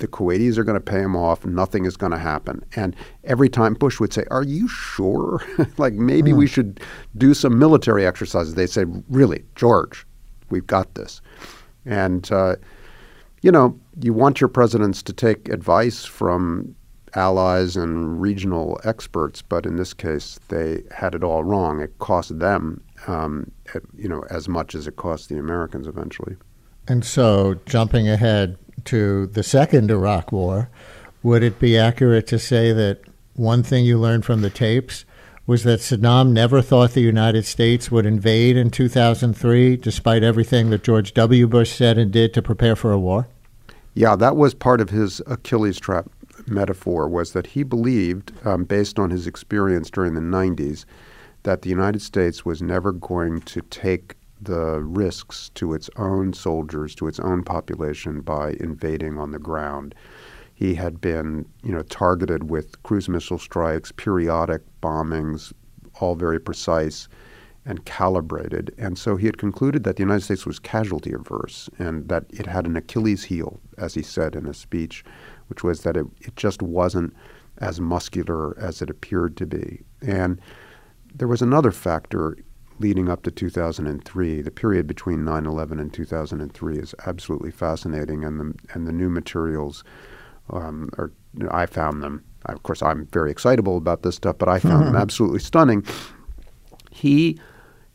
the 0.00 0.08
Kuwaitis 0.08 0.58
are 0.58 0.64
going 0.64 0.74
to 0.74 0.80
pay 0.80 1.00
him 1.00 1.14
off. 1.14 1.46
Nothing 1.46 1.84
is 1.84 1.96
going 1.96 2.12
to 2.12 2.18
happen. 2.18 2.64
And 2.74 2.96
every 3.24 3.48
time 3.48 3.74
Bush 3.74 4.00
would 4.00 4.12
say, 4.12 4.24
Are 4.30 4.42
you 4.42 4.66
sure? 4.66 5.42
like 5.78 5.92
maybe 5.94 6.32
mm. 6.32 6.38
we 6.38 6.46
hmm. 6.46 6.52
should 6.52 6.80
do 7.16 7.32
some 7.32 7.58
military 7.58 8.04
exercises. 8.04 8.54
They'd 8.54 8.70
say, 8.70 8.84
Really, 9.08 9.44
George, 9.54 10.06
we've 10.48 10.66
got 10.66 10.94
this. 10.94 11.20
And, 11.86 12.30
uh, 12.32 12.56
you 13.42 13.52
know, 13.52 13.78
you 14.02 14.12
want 14.12 14.40
your 14.40 14.48
presidents 14.48 15.02
to 15.04 15.12
take 15.12 15.48
advice 15.48 16.04
from 16.04 16.74
allies 17.14 17.76
and 17.76 18.20
regional 18.20 18.80
experts, 18.84 19.42
but 19.42 19.66
in 19.66 19.76
this 19.76 19.94
case, 19.94 20.38
they 20.48 20.82
had 20.90 21.14
it 21.14 21.24
all 21.24 21.44
wrong. 21.44 21.80
It 21.80 21.98
cost 21.98 22.38
them, 22.38 22.82
um, 23.06 23.50
you 23.96 24.08
know, 24.08 24.24
as 24.30 24.48
much 24.48 24.74
as 24.74 24.86
it 24.86 24.96
cost 24.96 25.28
the 25.28 25.38
Americans 25.38 25.86
eventually. 25.86 26.36
And 26.88 27.04
so, 27.04 27.60
jumping 27.66 28.08
ahead, 28.08 28.56
to 28.86 29.26
the 29.26 29.42
second 29.42 29.90
Iraq 29.90 30.32
War, 30.32 30.70
would 31.22 31.42
it 31.42 31.58
be 31.58 31.76
accurate 31.76 32.26
to 32.28 32.38
say 32.38 32.72
that 32.72 33.00
one 33.34 33.62
thing 33.62 33.84
you 33.84 33.98
learned 33.98 34.24
from 34.24 34.40
the 34.40 34.50
tapes 34.50 35.04
was 35.46 35.64
that 35.64 35.80
Saddam 35.80 36.30
never 36.30 36.62
thought 36.62 36.92
the 36.92 37.00
United 37.00 37.44
States 37.44 37.90
would 37.90 38.06
invade 38.06 38.56
in 38.56 38.70
2003, 38.70 39.76
despite 39.76 40.22
everything 40.22 40.70
that 40.70 40.82
George 40.82 41.12
W. 41.14 41.46
Bush 41.46 41.72
said 41.72 41.98
and 41.98 42.12
did 42.12 42.32
to 42.34 42.42
prepare 42.42 42.76
for 42.76 42.92
a 42.92 42.98
war? 42.98 43.26
Yeah, 43.94 44.16
that 44.16 44.36
was 44.36 44.54
part 44.54 44.80
of 44.80 44.90
his 44.90 45.20
Achilles 45.26 45.80
trap 45.80 46.08
metaphor, 46.50 47.08
was 47.08 47.32
that 47.32 47.48
he 47.48 47.62
believed, 47.62 48.32
um, 48.46 48.64
based 48.64 48.98
on 48.98 49.10
his 49.10 49.26
experience 49.26 49.90
during 49.90 50.14
the 50.14 50.20
90s, 50.20 50.84
that 51.42 51.62
the 51.62 51.70
United 51.70 52.02
States 52.02 52.44
was 52.44 52.60
never 52.60 52.92
going 52.92 53.40
to 53.42 53.62
take 53.62 54.16
the 54.40 54.80
risks 54.80 55.50
to 55.54 55.74
its 55.74 55.90
own 55.96 56.32
soldiers, 56.32 56.94
to 56.94 57.06
its 57.06 57.20
own 57.20 57.42
population 57.42 58.20
by 58.20 58.52
invading 58.60 59.18
on 59.18 59.30
the 59.30 59.38
ground. 59.38 59.94
He 60.54 60.74
had 60.74 61.00
been, 61.00 61.46
you 61.62 61.72
know, 61.72 61.82
targeted 61.82 62.50
with 62.50 62.82
cruise 62.82 63.08
missile 63.08 63.38
strikes, 63.38 63.92
periodic 63.92 64.62
bombings, 64.82 65.52
all 66.00 66.14
very 66.14 66.38
precise 66.38 67.08
and 67.64 67.84
calibrated. 67.84 68.74
And 68.78 68.98
so 68.98 69.16
he 69.16 69.26
had 69.26 69.38
concluded 69.38 69.84
that 69.84 69.96
the 69.96 70.02
United 70.02 70.22
States 70.22 70.46
was 70.46 70.58
casualty 70.58 71.12
averse 71.12 71.68
and 71.78 72.08
that 72.08 72.24
it 72.30 72.46
had 72.46 72.66
an 72.66 72.76
Achilles 72.76 73.24
heel, 73.24 73.60
as 73.76 73.94
he 73.94 74.02
said 74.02 74.34
in 74.34 74.46
a 74.46 74.54
speech, 74.54 75.04
which 75.50 75.62
was 75.62 75.82
that 75.82 75.96
it, 75.96 76.06
it 76.20 76.36
just 76.36 76.62
wasn't 76.62 77.14
as 77.58 77.80
muscular 77.80 78.58
as 78.58 78.80
it 78.80 78.88
appeared 78.88 79.36
to 79.36 79.46
be. 79.46 79.82
And 80.00 80.40
there 81.14 81.28
was 81.28 81.42
another 81.42 81.72
factor 81.72 82.38
leading 82.78 83.10
up 83.10 83.22
to 83.24 83.30
2003. 83.30 84.40
The 84.40 84.50
period 84.50 84.86
between 84.86 85.18
9/11 85.18 85.80
and 85.80 85.92
2003 85.92 86.78
is 86.78 86.94
absolutely 87.06 87.50
fascinating, 87.50 88.24
and 88.24 88.40
the 88.40 88.54
and 88.72 88.86
the 88.86 88.92
new 88.92 89.10
materials 89.10 89.84
um, 90.48 90.88
are. 90.96 91.12
You 91.34 91.44
know, 91.44 91.50
I 91.52 91.66
found 91.66 92.02
them. 92.02 92.24
Of 92.46 92.62
course, 92.62 92.82
I'm 92.82 93.06
very 93.06 93.30
excitable 93.30 93.76
about 93.76 94.02
this 94.02 94.16
stuff, 94.16 94.38
but 94.38 94.48
I 94.48 94.58
found 94.58 94.86
them 94.86 94.96
absolutely 95.04 95.40
stunning. 95.40 95.84
He 96.90 97.38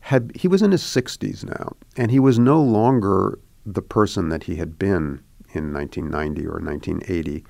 had 0.00 0.30
he 0.36 0.46
was 0.46 0.62
in 0.62 0.70
his 0.70 0.82
60s 0.82 1.44
now, 1.44 1.74
and 1.96 2.10
he 2.10 2.20
was 2.20 2.38
no 2.38 2.62
longer 2.62 3.38
the 3.66 3.82
person 3.82 4.28
that 4.28 4.44
he 4.44 4.56
had 4.56 4.78
been 4.78 5.20
in 5.56 5.72
1990 5.72 6.46
or 6.46 6.60
1980. 6.60 7.44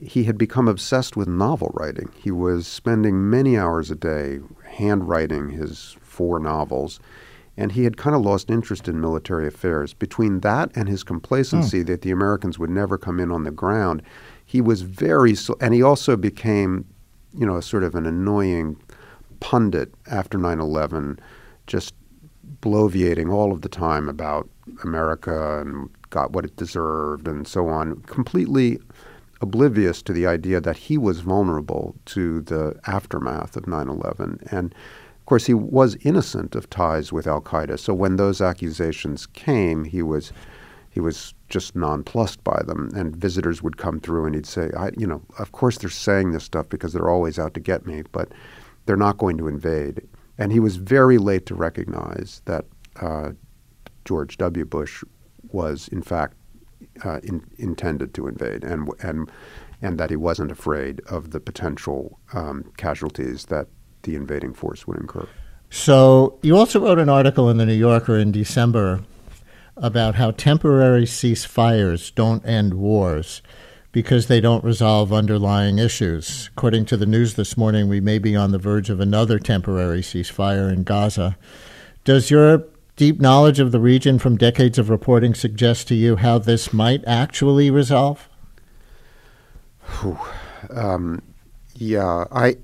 He 0.00 0.24
had 0.24 0.38
become 0.38 0.66
obsessed 0.68 1.16
with 1.16 1.28
novel 1.28 1.70
writing. 1.74 2.10
He 2.16 2.30
was 2.30 2.66
spending 2.66 3.30
many 3.30 3.56
hours 3.56 3.90
a 3.90 3.94
day 3.94 4.40
handwriting 4.64 5.50
his 5.50 5.96
four 6.00 6.40
novels, 6.40 6.98
and 7.56 7.72
he 7.72 7.84
had 7.84 7.96
kind 7.96 8.16
of 8.16 8.22
lost 8.22 8.50
interest 8.50 8.88
in 8.88 9.00
military 9.00 9.46
affairs. 9.46 9.94
Between 9.94 10.40
that 10.40 10.70
and 10.76 10.88
his 10.88 11.04
complacency 11.04 11.82
mm. 11.82 11.86
that 11.86 12.02
the 12.02 12.10
Americans 12.10 12.58
would 12.58 12.70
never 12.70 12.98
come 12.98 13.20
in 13.20 13.30
on 13.30 13.44
the 13.44 13.52
ground, 13.52 14.02
he 14.44 14.60
was 14.60 14.82
very, 14.82 15.36
and 15.60 15.72
he 15.74 15.82
also 15.82 16.16
became, 16.16 16.86
you 17.32 17.46
know, 17.46 17.60
sort 17.60 17.84
of 17.84 17.94
an 17.94 18.06
annoying 18.06 18.76
pundit 19.40 19.94
after 20.10 20.38
9 20.38 20.58
11 20.58 21.18
just 21.66 21.94
bloviating 22.64 23.30
all 23.30 23.52
of 23.52 23.60
the 23.60 23.68
time 23.68 24.08
about 24.08 24.48
America 24.82 25.60
and 25.60 25.90
got 26.08 26.32
what 26.32 26.46
it 26.46 26.56
deserved 26.56 27.28
and 27.28 27.46
so 27.46 27.68
on, 27.68 28.00
completely 28.06 28.78
oblivious 29.42 30.00
to 30.00 30.14
the 30.14 30.26
idea 30.26 30.60
that 30.62 30.78
he 30.78 30.96
was 30.96 31.20
vulnerable 31.20 31.94
to 32.06 32.40
the 32.40 32.74
aftermath 32.86 33.54
of 33.54 33.66
9 33.66 33.88
11. 33.88 34.40
And 34.50 34.72
of 34.72 35.26
course, 35.26 35.44
he 35.44 35.54
was 35.54 35.96
innocent 36.00 36.54
of 36.54 36.70
ties 36.70 37.12
with 37.12 37.26
Al 37.26 37.42
Qaeda. 37.42 37.78
So 37.78 37.92
when 37.92 38.16
those 38.16 38.40
accusations 38.40 39.26
came, 39.26 39.84
he 39.84 40.02
was 40.02 40.32
he 40.90 41.00
was 41.00 41.34
just 41.48 41.74
nonplussed 41.74 42.42
by 42.44 42.62
them. 42.64 42.90
And 42.94 43.16
visitors 43.16 43.62
would 43.62 43.76
come 43.76 44.00
through 44.00 44.26
and 44.26 44.34
he'd 44.34 44.46
say, 44.46 44.70
I, 44.76 44.90
you 44.96 45.06
know, 45.06 45.22
of 45.38 45.52
course 45.52 45.78
they're 45.78 45.90
saying 45.90 46.30
this 46.30 46.44
stuff 46.44 46.68
because 46.68 46.92
they're 46.92 47.10
always 47.10 47.38
out 47.38 47.52
to 47.54 47.60
get 47.60 47.84
me, 47.84 48.04
but 48.12 48.28
they're 48.86 48.96
not 48.96 49.18
going 49.18 49.36
to 49.38 49.48
invade. 49.48 50.06
And 50.38 50.52
he 50.52 50.60
was 50.60 50.76
very 50.76 51.18
late 51.18 51.46
to 51.46 51.54
recognize 51.54 52.42
that 52.44 52.64
uh, 53.00 53.30
George 54.04 54.36
W. 54.38 54.64
Bush 54.64 55.04
was, 55.52 55.88
in 55.88 56.02
fact, 56.02 56.36
uh, 57.04 57.20
in, 57.22 57.44
intended 57.58 58.14
to 58.14 58.28
invade, 58.28 58.64
and 58.64 58.88
and 59.00 59.30
and 59.82 59.98
that 59.98 60.10
he 60.10 60.16
wasn't 60.16 60.50
afraid 60.50 61.00
of 61.08 61.30
the 61.30 61.40
potential 61.40 62.18
um, 62.32 62.72
casualties 62.76 63.46
that 63.46 63.68
the 64.02 64.14
invading 64.14 64.54
force 64.54 64.86
would 64.86 64.98
incur. 64.98 65.26
So 65.70 66.38
you 66.42 66.56
also 66.56 66.80
wrote 66.80 66.98
an 66.98 67.08
article 67.08 67.50
in 67.50 67.56
the 67.56 67.66
New 67.66 67.74
Yorker 67.74 68.16
in 68.16 68.32
December 68.32 69.02
about 69.76 70.14
how 70.14 70.30
temporary 70.30 71.04
ceasefires 71.04 72.14
don't 72.14 72.46
end 72.46 72.74
wars 72.74 73.42
because 73.94 74.26
they 74.26 74.40
don't 74.40 74.64
resolve 74.64 75.12
underlying 75.12 75.78
issues. 75.78 76.50
According 76.56 76.84
to 76.86 76.96
the 76.96 77.06
news 77.06 77.34
this 77.34 77.56
morning, 77.56 77.88
we 77.88 78.00
may 78.00 78.18
be 78.18 78.34
on 78.34 78.50
the 78.50 78.58
verge 78.58 78.90
of 78.90 78.98
another 78.98 79.38
temporary 79.38 80.00
ceasefire 80.00 80.70
in 80.70 80.82
Gaza. 80.82 81.38
Does 82.02 82.28
your 82.28 82.64
deep 82.96 83.20
knowledge 83.20 83.60
of 83.60 83.70
the 83.70 83.78
region 83.78 84.18
from 84.18 84.36
decades 84.36 84.78
of 84.78 84.90
reporting 84.90 85.32
suggest 85.32 85.86
to 85.88 85.94
you 85.94 86.16
how 86.16 86.38
this 86.38 86.72
might 86.72 87.04
actually 87.06 87.70
resolve? 87.70 88.28
Um, 90.70 91.22
yeah, 91.76 92.24
I 92.32 92.56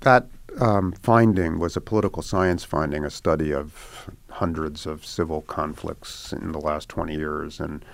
that 0.00 0.26
um, 0.58 0.92
finding 0.92 1.58
was 1.58 1.76
a 1.76 1.82
political 1.82 2.22
science 2.22 2.64
finding, 2.64 3.04
a 3.04 3.10
study 3.10 3.52
of 3.52 4.08
hundreds 4.30 4.86
of 4.86 5.04
civil 5.04 5.42
conflicts 5.42 6.32
in 6.32 6.52
the 6.52 6.60
last 6.60 6.88
20 6.88 7.14
years, 7.14 7.60
and 7.60 7.84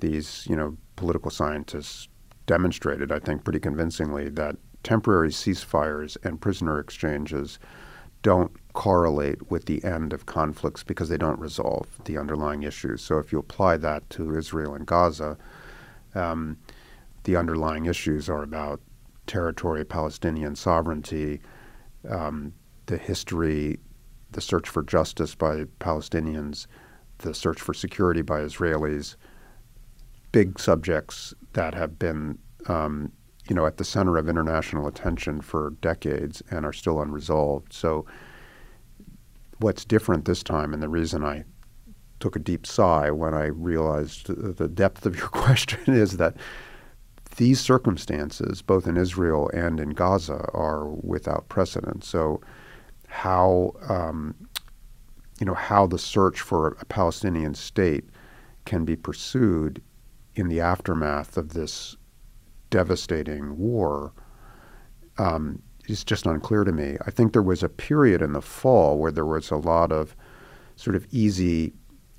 these, 0.00 0.46
you 0.48 0.56
know, 0.56 0.78
political 0.96 1.30
scientists 1.30 2.08
demonstrated, 2.46 3.12
I 3.12 3.18
think, 3.18 3.44
pretty 3.44 3.60
convincingly 3.60 4.28
that 4.30 4.56
temporary 4.82 5.30
ceasefires 5.30 6.16
and 6.24 6.40
prisoner 6.40 6.78
exchanges 6.78 7.58
don't 8.22 8.52
correlate 8.72 9.50
with 9.50 9.66
the 9.66 9.82
end 9.84 10.12
of 10.12 10.26
conflicts 10.26 10.82
because 10.82 11.08
they 11.08 11.16
don't 11.16 11.40
resolve 11.40 11.86
the 12.04 12.16
underlying 12.16 12.62
issues. 12.62 13.02
So 13.02 13.18
if 13.18 13.32
you 13.32 13.38
apply 13.38 13.76
that 13.78 14.08
to 14.10 14.36
Israel 14.36 14.74
and 14.74 14.86
Gaza, 14.86 15.36
um, 16.14 16.58
the 17.24 17.36
underlying 17.36 17.86
issues 17.86 18.28
are 18.28 18.42
about 18.42 18.80
territory, 19.26 19.84
Palestinian 19.84 20.56
sovereignty, 20.56 21.40
um, 22.08 22.52
the 22.86 22.96
history, 22.96 23.78
the 24.32 24.40
search 24.40 24.68
for 24.68 24.82
justice 24.82 25.34
by 25.34 25.64
Palestinians, 25.80 26.66
the 27.18 27.34
search 27.34 27.60
for 27.60 27.74
security 27.74 28.22
by 28.22 28.40
Israelis, 28.40 29.16
big 30.32 30.58
subjects 30.58 31.34
that 31.52 31.74
have 31.74 31.98
been, 31.98 32.38
um, 32.66 33.12
you 33.48 33.54
know, 33.54 33.66
at 33.66 33.76
the 33.76 33.84
center 33.84 34.16
of 34.16 34.28
international 34.28 34.86
attention 34.86 35.40
for 35.40 35.74
decades 35.80 36.42
and 36.50 36.64
are 36.64 36.72
still 36.72 37.00
unresolved. 37.00 37.72
So, 37.72 38.06
what's 39.58 39.84
different 39.84 40.24
this 40.24 40.42
time, 40.42 40.72
and 40.72 40.82
the 40.82 40.88
reason 40.88 41.22
I 41.22 41.44
took 42.18 42.34
a 42.34 42.40
deep 42.40 42.66
sigh 42.66 43.10
when 43.10 43.34
I 43.34 43.46
realized 43.46 44.26
the 44.28 44.68
depth 44.68 45.06
of 45.06 45.16
your 45.16 45.28
question 45.44 45.94
is 45.94 46.16
that 46.16 46.36
these 47.36 47.60
circumstances, 47.60 48.62
both 48.62 48.86
in 48.86 48.96
Israel 48.96 49.50
and 49.54 49.80
in 49.80 49.90
Gaza, 49.90 50.48
are 50.52 50.88
without 50.88 51.48
precedent. 51.48 52.04
So, 52.04 52.40
how 53.08 53.72
um, 53.88 54.34
you 55.40 55.46
know 55.46 55.54
how 55.54 55.86
the 55.86 55.98
search 55.98 56.40
for 56.40 56.76
a 56.80 56.84
Palestinian 56.84 57.54
state 57.54 58.04
can 58.64 58.84
be 58.84 58.96
pursued 58.96 59.82
in 60.34 60.48
the 60.48 60.60
aftermath 60.60 61.36
of 61.36 61.50
this 61.50 61.96
devastating 62.70 63.56
war 63.58 64.12
um, 65.18 65.62
is 65.88 66.04
just 66.04 66.26
unclear 66.26 66.64
to 66.64 66.72
me. 66.72 66.96
I 67.06 67.10
think 67.10 67.32
there 67.32 67.42
was 67.42 67.62
a 67.62 67.68
period 67.68 68.22
in 68.22 68.32
the 68.32 68.40
fall 68.40 68.98
where 68.98 69.12
there 69.12 69.26
was 69.26 69.50
a 69.50 69.56
lot 69.56 69.92
of 69.92 70.16
sort 70.76 70.96
of 70.96 71.06
easy 71.10 71.72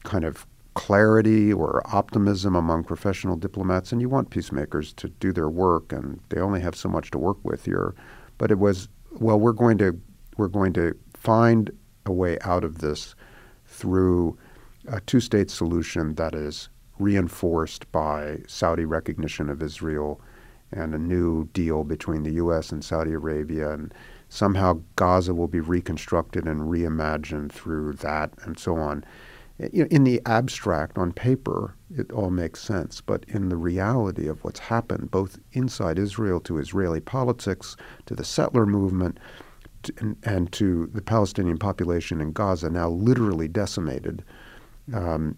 kind 0.04 0.24
of 0.24 0.46
clarity 0.76 1.54
or 1.54 1.82
optimism 1.86 2.56
among 2.56 2.84
professional 2.84 3.36
diplomats, 3.36 3.92
and 3.92 4.02
you 4.02 4.10
want 4.10 4.30
peacemakers 4.30 4.94
to 4.94 5.10
do 5.10 5.32
their 5.32 5.50
work, 5.50 5.92
and 5.92 6.20
they 6.30 6.40
only 6.40 6.62
have 6.62 6.76
so 6.76 6.90
much 6.90 7.12
to 7.12 7.18
work 7.18 7.38
with 7.44 7.66
here. 7.66 7.96
But 8.38 8.52
it 8.52 8.60
was 8.60 8.90
well, 9.20 9.40
we're 9.40 9.54
going 9.54 9.78
to 9.80 10.00
we're 10.38 10.48
going 10.48 10.74
to 10.74 10.96
find 11.14 11.72
a 12.06 12.12
way 12.12 12.38
out 12.42 12.64
of 12.64 12.80
this 12.80 13.16
through 13.66 14.38
a 14.88 15.00
two-state 15.02 15.50
solution 15.50 16.16
that 16.16 16.36
is 16.36 16.70
reinforced 17.00 17.92
by 17.92 18.40
Saudi 18.48 18.86
recognition 18.86 19.50
of 19.50 19.62
Israel 19.62 20.22
and 20.72 20.94
a 20.94 21.00
new 21.00 21.46
deal 21.54 21.84
between 21.84 22.24
the 22.24 22.34
U.S. 22.34 22.72
and 22.72 22.84
Saudi 22.84 23.14
Arabia, 23.14 23.72
and 23.72 23.94
somehow 24.30 24.82
Gaza 24.96 25.34
will 25.34 25.48
be 25.48 25.60
reconstructed 25.60 26.46
and 26.46 26.62
reimagined 26.62 27.52
through 27.52 27.94
that, 27.94 28.34
and 28.44 28.58
so 28.58 28.76
on. 28.76 29.04
In 29.60 30.04
the 30.04 30.20
abstract, 30.26 30.98
on 30.98 31.14
paper, 31.14 31.76
it 31.96 32.12
all 32.12 32.32
makes 32.32 32.60
sense, 32.60 33.02
but 33.02 33.24
in 33.28 33.50
the 33.50 33.56
reality 33.56 34.28
of 34.28 34.44
what's 34.44 34.60
happened, 34.60 35.12
both 35.12 35.40
inside 35.52 36.00
Israel 36.00 36.40
to 36.42 36.58
Israeli 36.58 37.00
politics, 37.00 37.78
to 38.08 38.16
the 38.16 38.26
settler 38.26 38.66
movement, 38.66 39.20
and, 40.00 40.16
and, 40.24 40.52
to 40.54 40.88
the 40.88 41.02
Palestinian 41.02 41.58
population 41.58 42.22
in 42.22 42.32
Gaza, 42.32 42.70
now 42.70 42.90
literally 42.90 43.48
decimated. 43.48 44.24
Um, 44.94 45.36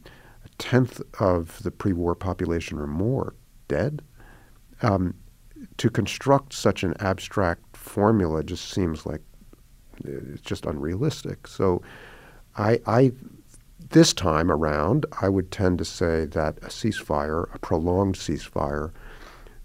tenth 0.58 1.02
of 1.20 1.62
the 1.64 1.72
pre-war 1.72 2.16
population 2.16 2.80
or 2.80 2.88
more 2.88 3.36
dead. 3.68 4.02
Um, 4.82 5.16
to 5.78 5.90
construct 5.90 6.54
such 6.54 6.84
an 6.84 6.94
abstract 7.00 7.76
formula 7.76 8.44
just 8.44 8.70
seems 8.70 9.06
like 9.06 9.22
it's 10.04 10.42
just 10.42 10.66
unrealistic. 10.66 11.48
So, 11.48 11.82
I, 12.58 12.80
I 12.86 13.12
this 13.90 14.14
time 14.14 14.52
around, 14.52 15.06
I 15.22 15.30
would 15.30 15.52
tend 15.52 15.78
to 15.80 15.86
say 15.86 16.26
that 16.26 16.58
a 16.60 16.68
ceasefire, 16.68 17.54
a 17.54 17.60
prolonged 17.60 18.16
ceasefire, 18.16 18.92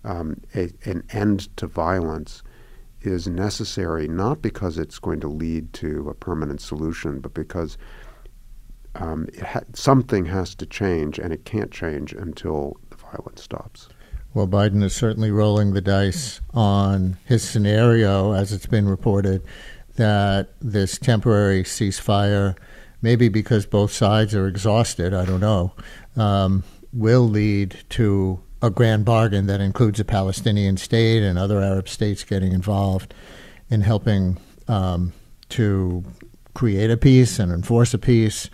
um, 0.04 0.40
a, 0.54 0.70
an 0.84 1.02
end 1.10 1.54
to 1.56 1.66
violence, 1.66 2.42
is 3.02 3.26
necessary 3.26 4.06
not 4.06 4.42
because 4.42 4.78
it's 4.78 4.98
going 4.98 5.20
to 5.20 5.28
lead 5.28 5.72
to 5.72 6.08
a 6.08 6.14
permanent 6.14 6.60
solution, 6.60 7.20
but 7.20 7.32
because 7.32 7.78
um, 8.94 9.28
ha- 9.42 9.62
something 9.74 10.26
has 10.26 10.54
to 10.56 10.66
change, 10.66 11.18
and 11.18 11.32
it 11.32 11.44
can't 11.44 11.70
change 11.70 12.12
until 12.12 12.76
the 12.90 12.96
violence 12.96 13.42
stops. 13.42 13.88
Well, 14.32 14.46
Biden 14.46 14.82
is 14.84 14.94
certainly 14.94 15.30
rolling 15.30 15.72
the 15.72 15.80
dice 15.80 16.40
on 16.54 17.18
his 17.24 17.42
scenario, 17.42 18.32
as 18.32 18.52
it's 18.52 18.66
been 18.66 18.88
reported, 18.88 19.42
that 19.96 20.50
this 20.60 20.98
temporary 20.98 21.64
ceasefire, 21.64 22.56
maybe 23.02 23.28
because 23.28 23.66
both 23.66 23.92
sides 23.92 24.34
are 24.34 24.46
exhausted, 24.46 25.12
I 25.12 25.24
don't 25.24 25.40
know, 25.40 25.72
um, 26.16 26.62
will 26.92 27.28
lead 27.28 27.76
to 27.90 28.40
a 28.62 28.70
grand 28.70 29.04
bargain 29.04 29.46
that 29.46 29.60
includes 29.60 29.98
a 29.98 30.04
Palestinian 30.04 30.76
state 30.76 31.22
and 31.22 31.38
other 31.38 31.60
Arab 31.60 31.88
states 31.88 32.24
getting 32.24 32.52
involved 32.52 33.14
in 33.68 33.80
helping 33.80 34.36
um, 34.68 35.12
to 35.48 36.04
create 36.54 36.90
a 36.90 36.96
peace 36.96 37.38
and 37.38 37.50
enforce 37.52 37.94
a 37.94 37.98
peace 37.98 38.50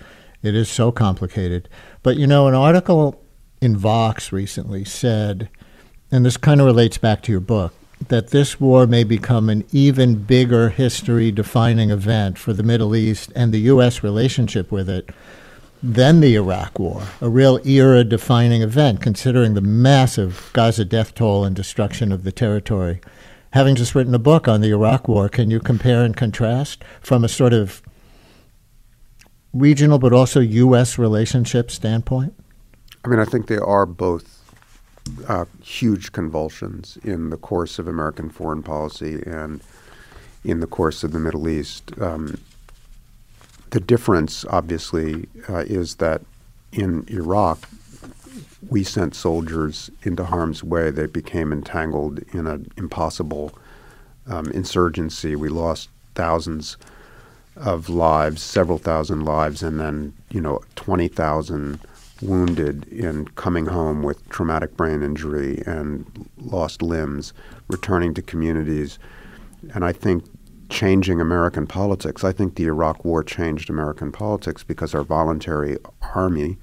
it 0.47 0.55
is 0.55 0.69
so 0.69 0.93
complicated. 0.93 1.69
But 2.03 2.17
you 2.17 2.27
know, 2.27 2.47
an 2.47 2.55
article 2.55 3.23
in 3.61 3.77
Vox 3.77 4.33
recently 4.33 4.85
said, 4.85 5.49
and 6.11 6.25
this 6.25 6.37
kind 6.37 6.61
of 6.61 6.67
relates 6.67 6.99
back 6.99 7.23
to 7.23 7.33
your 7.33 7.41
book, 7.41 7.75
that 8.09 8.29
this 8.29 8.61
war 8.61 8.87
may 8.87 9.05
become 9.05 9.49
an 9.49 9.65
even 9.73 10.23
bigger 10.23 10.69
history 10.69 11.31
defining 11.33 11.91
event 11.91 12.39
for 12.39 12.53
the 12.53 12.63
Middle 12.63 12.95
East 12.95 13.33
and 13.35 13.53
the 13.53 13.61
U.S. 13.61 14.03
relationship 14.03 14.71
with 14.71 14.89
it 14.89 15.11
than 15.83 16.21
the 16.21 16.35
Iraq 16.35 16.79
War, 16.79 17.03
a 17.21 17.29
real 17.29 17.61
era 17.67 18.05
defining 18.05 18.63
event 18.63 19.01
considering 19.01 19.55
the 19.55 19.61
massive 19.61 20.51
Gaza 20.53 20.85
death 20.85 21.15
toll 21.15 21.45
and 21.45 21.55
destruction 21.55 22.13
of 22.13 22.25
the 22.25 22.33
territory. 22.33 23.01
Having 23.53 23.77
just 23.77 23.95
written 23.95 24.15
a 24.15 24.19
book 24.19 24.49
on 24.49 24.61
the 24.61 24.71
Iraq 24.71 25.09
War, 25.09 25.29
can 25.29 25.51
you 25.51 25.61
compare 25.61 26.05
and 26.05 26.17
contrast 26.17 26.85
from 27.01 27.25
a 27.25 27.29
sort 27.29 27.53
of 27.53 27.83
regional 29.59 29.99
but 29.99 30.13
also 30.13 30.41
U.S. 30.41 30.99
relationship 30.99 31.71
standpoint? 31.71 32.35
I 33.05 33.09
mean, 33.09 33.21
I 33.21 33.25
think 33.25 33.47
they 33.47 33.59
are 33.59 33.87
both 33.87 34.37
uh, 35.29 35.45
huge 35.63 36.13
convulsions 36.13 36.99
in 37.05 37.31
the 37.31 37.37
course 37.37 37.79
of 37.79 37.87
American 37.87 38.31
foreign 38.31 38.63
policy 38.63 39.23
and 39.27 39.61
in 40.45 40.61
the 40.61 40.67
course 40.67 41.05
of 41.05 41.13
the 41.13 41.19
Middle 41.19 41.49
East. 41.49 41.93
Um, 42.01 42.39
the 43.71 43.81
difference, 43.81 44.45
obviously, 44.47 45.29
uh, 45.49 45.59
is 45.59 45.97
that 45.97 46.23
in 46.73 47.05
Iraq, 47.09 47.69
we 48.69 48.83
sent 48.83 49.15
soldiers 49.15 49.91
into 50.03 50.25
harm's 50.25 50.63
way. 50.63 50.91
They 50.91 51.07
became 51.07 51.53
entangled 51.53 52.21
in 52.33 52.47
an 52.47 52.71
impossible 52.77 53.53
um, 54.27 54.47
insurgency. 54.51 55.37
We 55.37 55.49
lost 55.49 55.89
thousands 56.15 56.77
of 57.57 57.89
lives, 57.89 58.43
several 58.43 58.79
thousand 58.79 59.25
lives, 59.25 59.63
and 59.63 59.81
then 59.81 60.13
you 60.31 60.41
know 60.41 60.61
twenty 60.75 61.09
thousand 61.09 61.81
wounded 62.23 62.87
in 62.89 63.27
coming 63.29 63.67
home 63.67 64.03
with 64.03 64.27
traumatic 64.31 64.77
brain 64.77 65.03
injury 65.03 65.63
and 65.67 66.07
lost 66.39 66.81
limbs, 66.83 67.33
returning 67.69 68.15
to 68.15 68.23
communities. 68.23 68.99
And 69.75 69.85
I 69.85 69.93
think 69.93 70.25
changing 70.69 71.21
American 71.21 71.67
politics, 71.67 72.25
I 72.25 72.33
think 72.33 72.55
the 72.55 72.65
Iraq 72.65 73.05
War 73.05 73.23
changed 73.23 73.71
American 73.71 74.13
politics 74.13 74.65
because 74.65 74.95
our 74.95 75.05
voluntary 75.05 75.77
army 76.15 76.57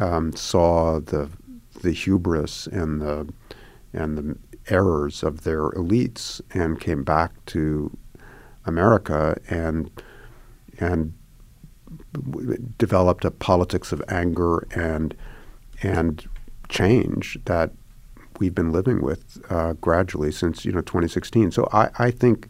um, 0.00 0.34
saw 0.34 1.00
the 1.00 1.28
the 1.82 1.92
hubris 1.92 2.66
and 2.68 3.00
the 3.00 3.32
and 3.92 4.18
the 4.18 4.38
errors 4.68 5.22
of 5.22 5.44
their 5.44 5.70
elites 5.70 6.40
and 6.52 6.80
came 6.80 7.04
back 7.04 7.32
to 7.46 7.96
America 8.66 9.36
and 9.48 9.90
and 10.80 11.12
developed 12.78 13.24
a 13.24 13.30
politics 13.30 13.92
of 13.92 14.02
anger 14.08 14.66
and 14.74 15.14
and 15.82 16.28
change 16.68 17.38
that 17.44 17.70
we've 18.38 18.54
been 18.54 18.72
living 18.72 19.00
with 19.02 19.40
uh, 19.50 19.74
gradually 19.74 20.32
since 20.32 20.64
you 20.64 20.72
know 20.72 20.80
2016. 20.80 21.50
So 21.52 21.68
I, 21.72 21.90
I 21.98 22.10
think 22.10 22.48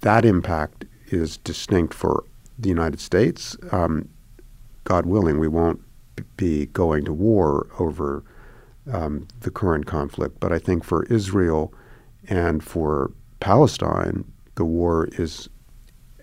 that 0.00 0.24
impact 0.24 0.84
is 1.08 1.36
distinct 1.38 1.94
for 1.94 2.24
the 2.58 2.68
United 2.68 3.00
States. 3.00 3.56
Um, 3.72 4.08
God 4.84 5.06
willing, 5.06 5.38
we 5.38 5.48
won't 5.48 5.80
be 6.36 6.66
going 6.66 7.04
to 7.04 7.12
war 7.12 7.68
over 7.78 8.22
um, 8.90 9.28
the 9.40 9.50
current 9.50 9.86
conflict. 9.86 10.40
But 10.40 10.52
I 10.52 10.58
think 10.58 10.84
for 10.84 11.04
Israel 11.04 11.72
and 12.28 12.62
for 12.62 13.12
Palestine, 13.40 14.24
the 14.60 14.64
war 14.66 15.08
is 15.12 15.48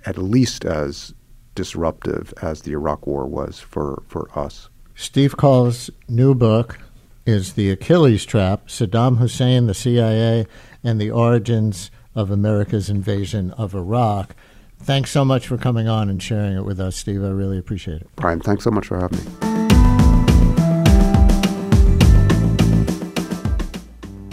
at 0.05 0.15
least 0.15 0.63
as 0.63 1.11
disruptive 1.55 2.31
as 2.39 2.61
the 2.61 2.71
Iraq 2.71 3.07
War 3.07 3.25
was 3.25 3.59
for, 3.59 4.03
for 4.07 4.29
us. 4.37 4.69
Steve 4.93 5.35
Coll's 5.35 5.89
new 6.07 6.35
book 6.35 6.77
is 7.25 7.53
The 7.53 7.71
Achilles 7.71 8.27
Trap 8.27 8.67
Saddam 8.67 9.17
Hussein, 9.17 9.65
the 9.65 9.73
CIA, 9.73 10.45
and 10.83 11.01
the 11.01 11.09
Origins 11.09 11.89
of 12.13 12.29
America's 12.29 12.91
Invasion 12.91 13.49
of 13.53 13.73
Iraq. 13.73 14.35
Thanks 14.77 15.09
so 15.09 15.25
much 15.25 15.47
for 15.47 15.57
coming 15.57 15.87
on 15.87 16.07
and 16.07 16.21
sharing 16.21 16.55
it 16.55 16.63
with 16.63 16.79
us, 16.79 16.95
Steve. 16.95 17.23
I 17.23 17.29
really 17.29 17.57
appreciate 17.57 18.01
it. 18.01 18.09
Brian, 18.17 18.39
thanks 18.39 18.63
so 18.63 18.69
much 18.69 18.85
for 18.85 18.99
having 18.99 19.17
me. 19.17 19.46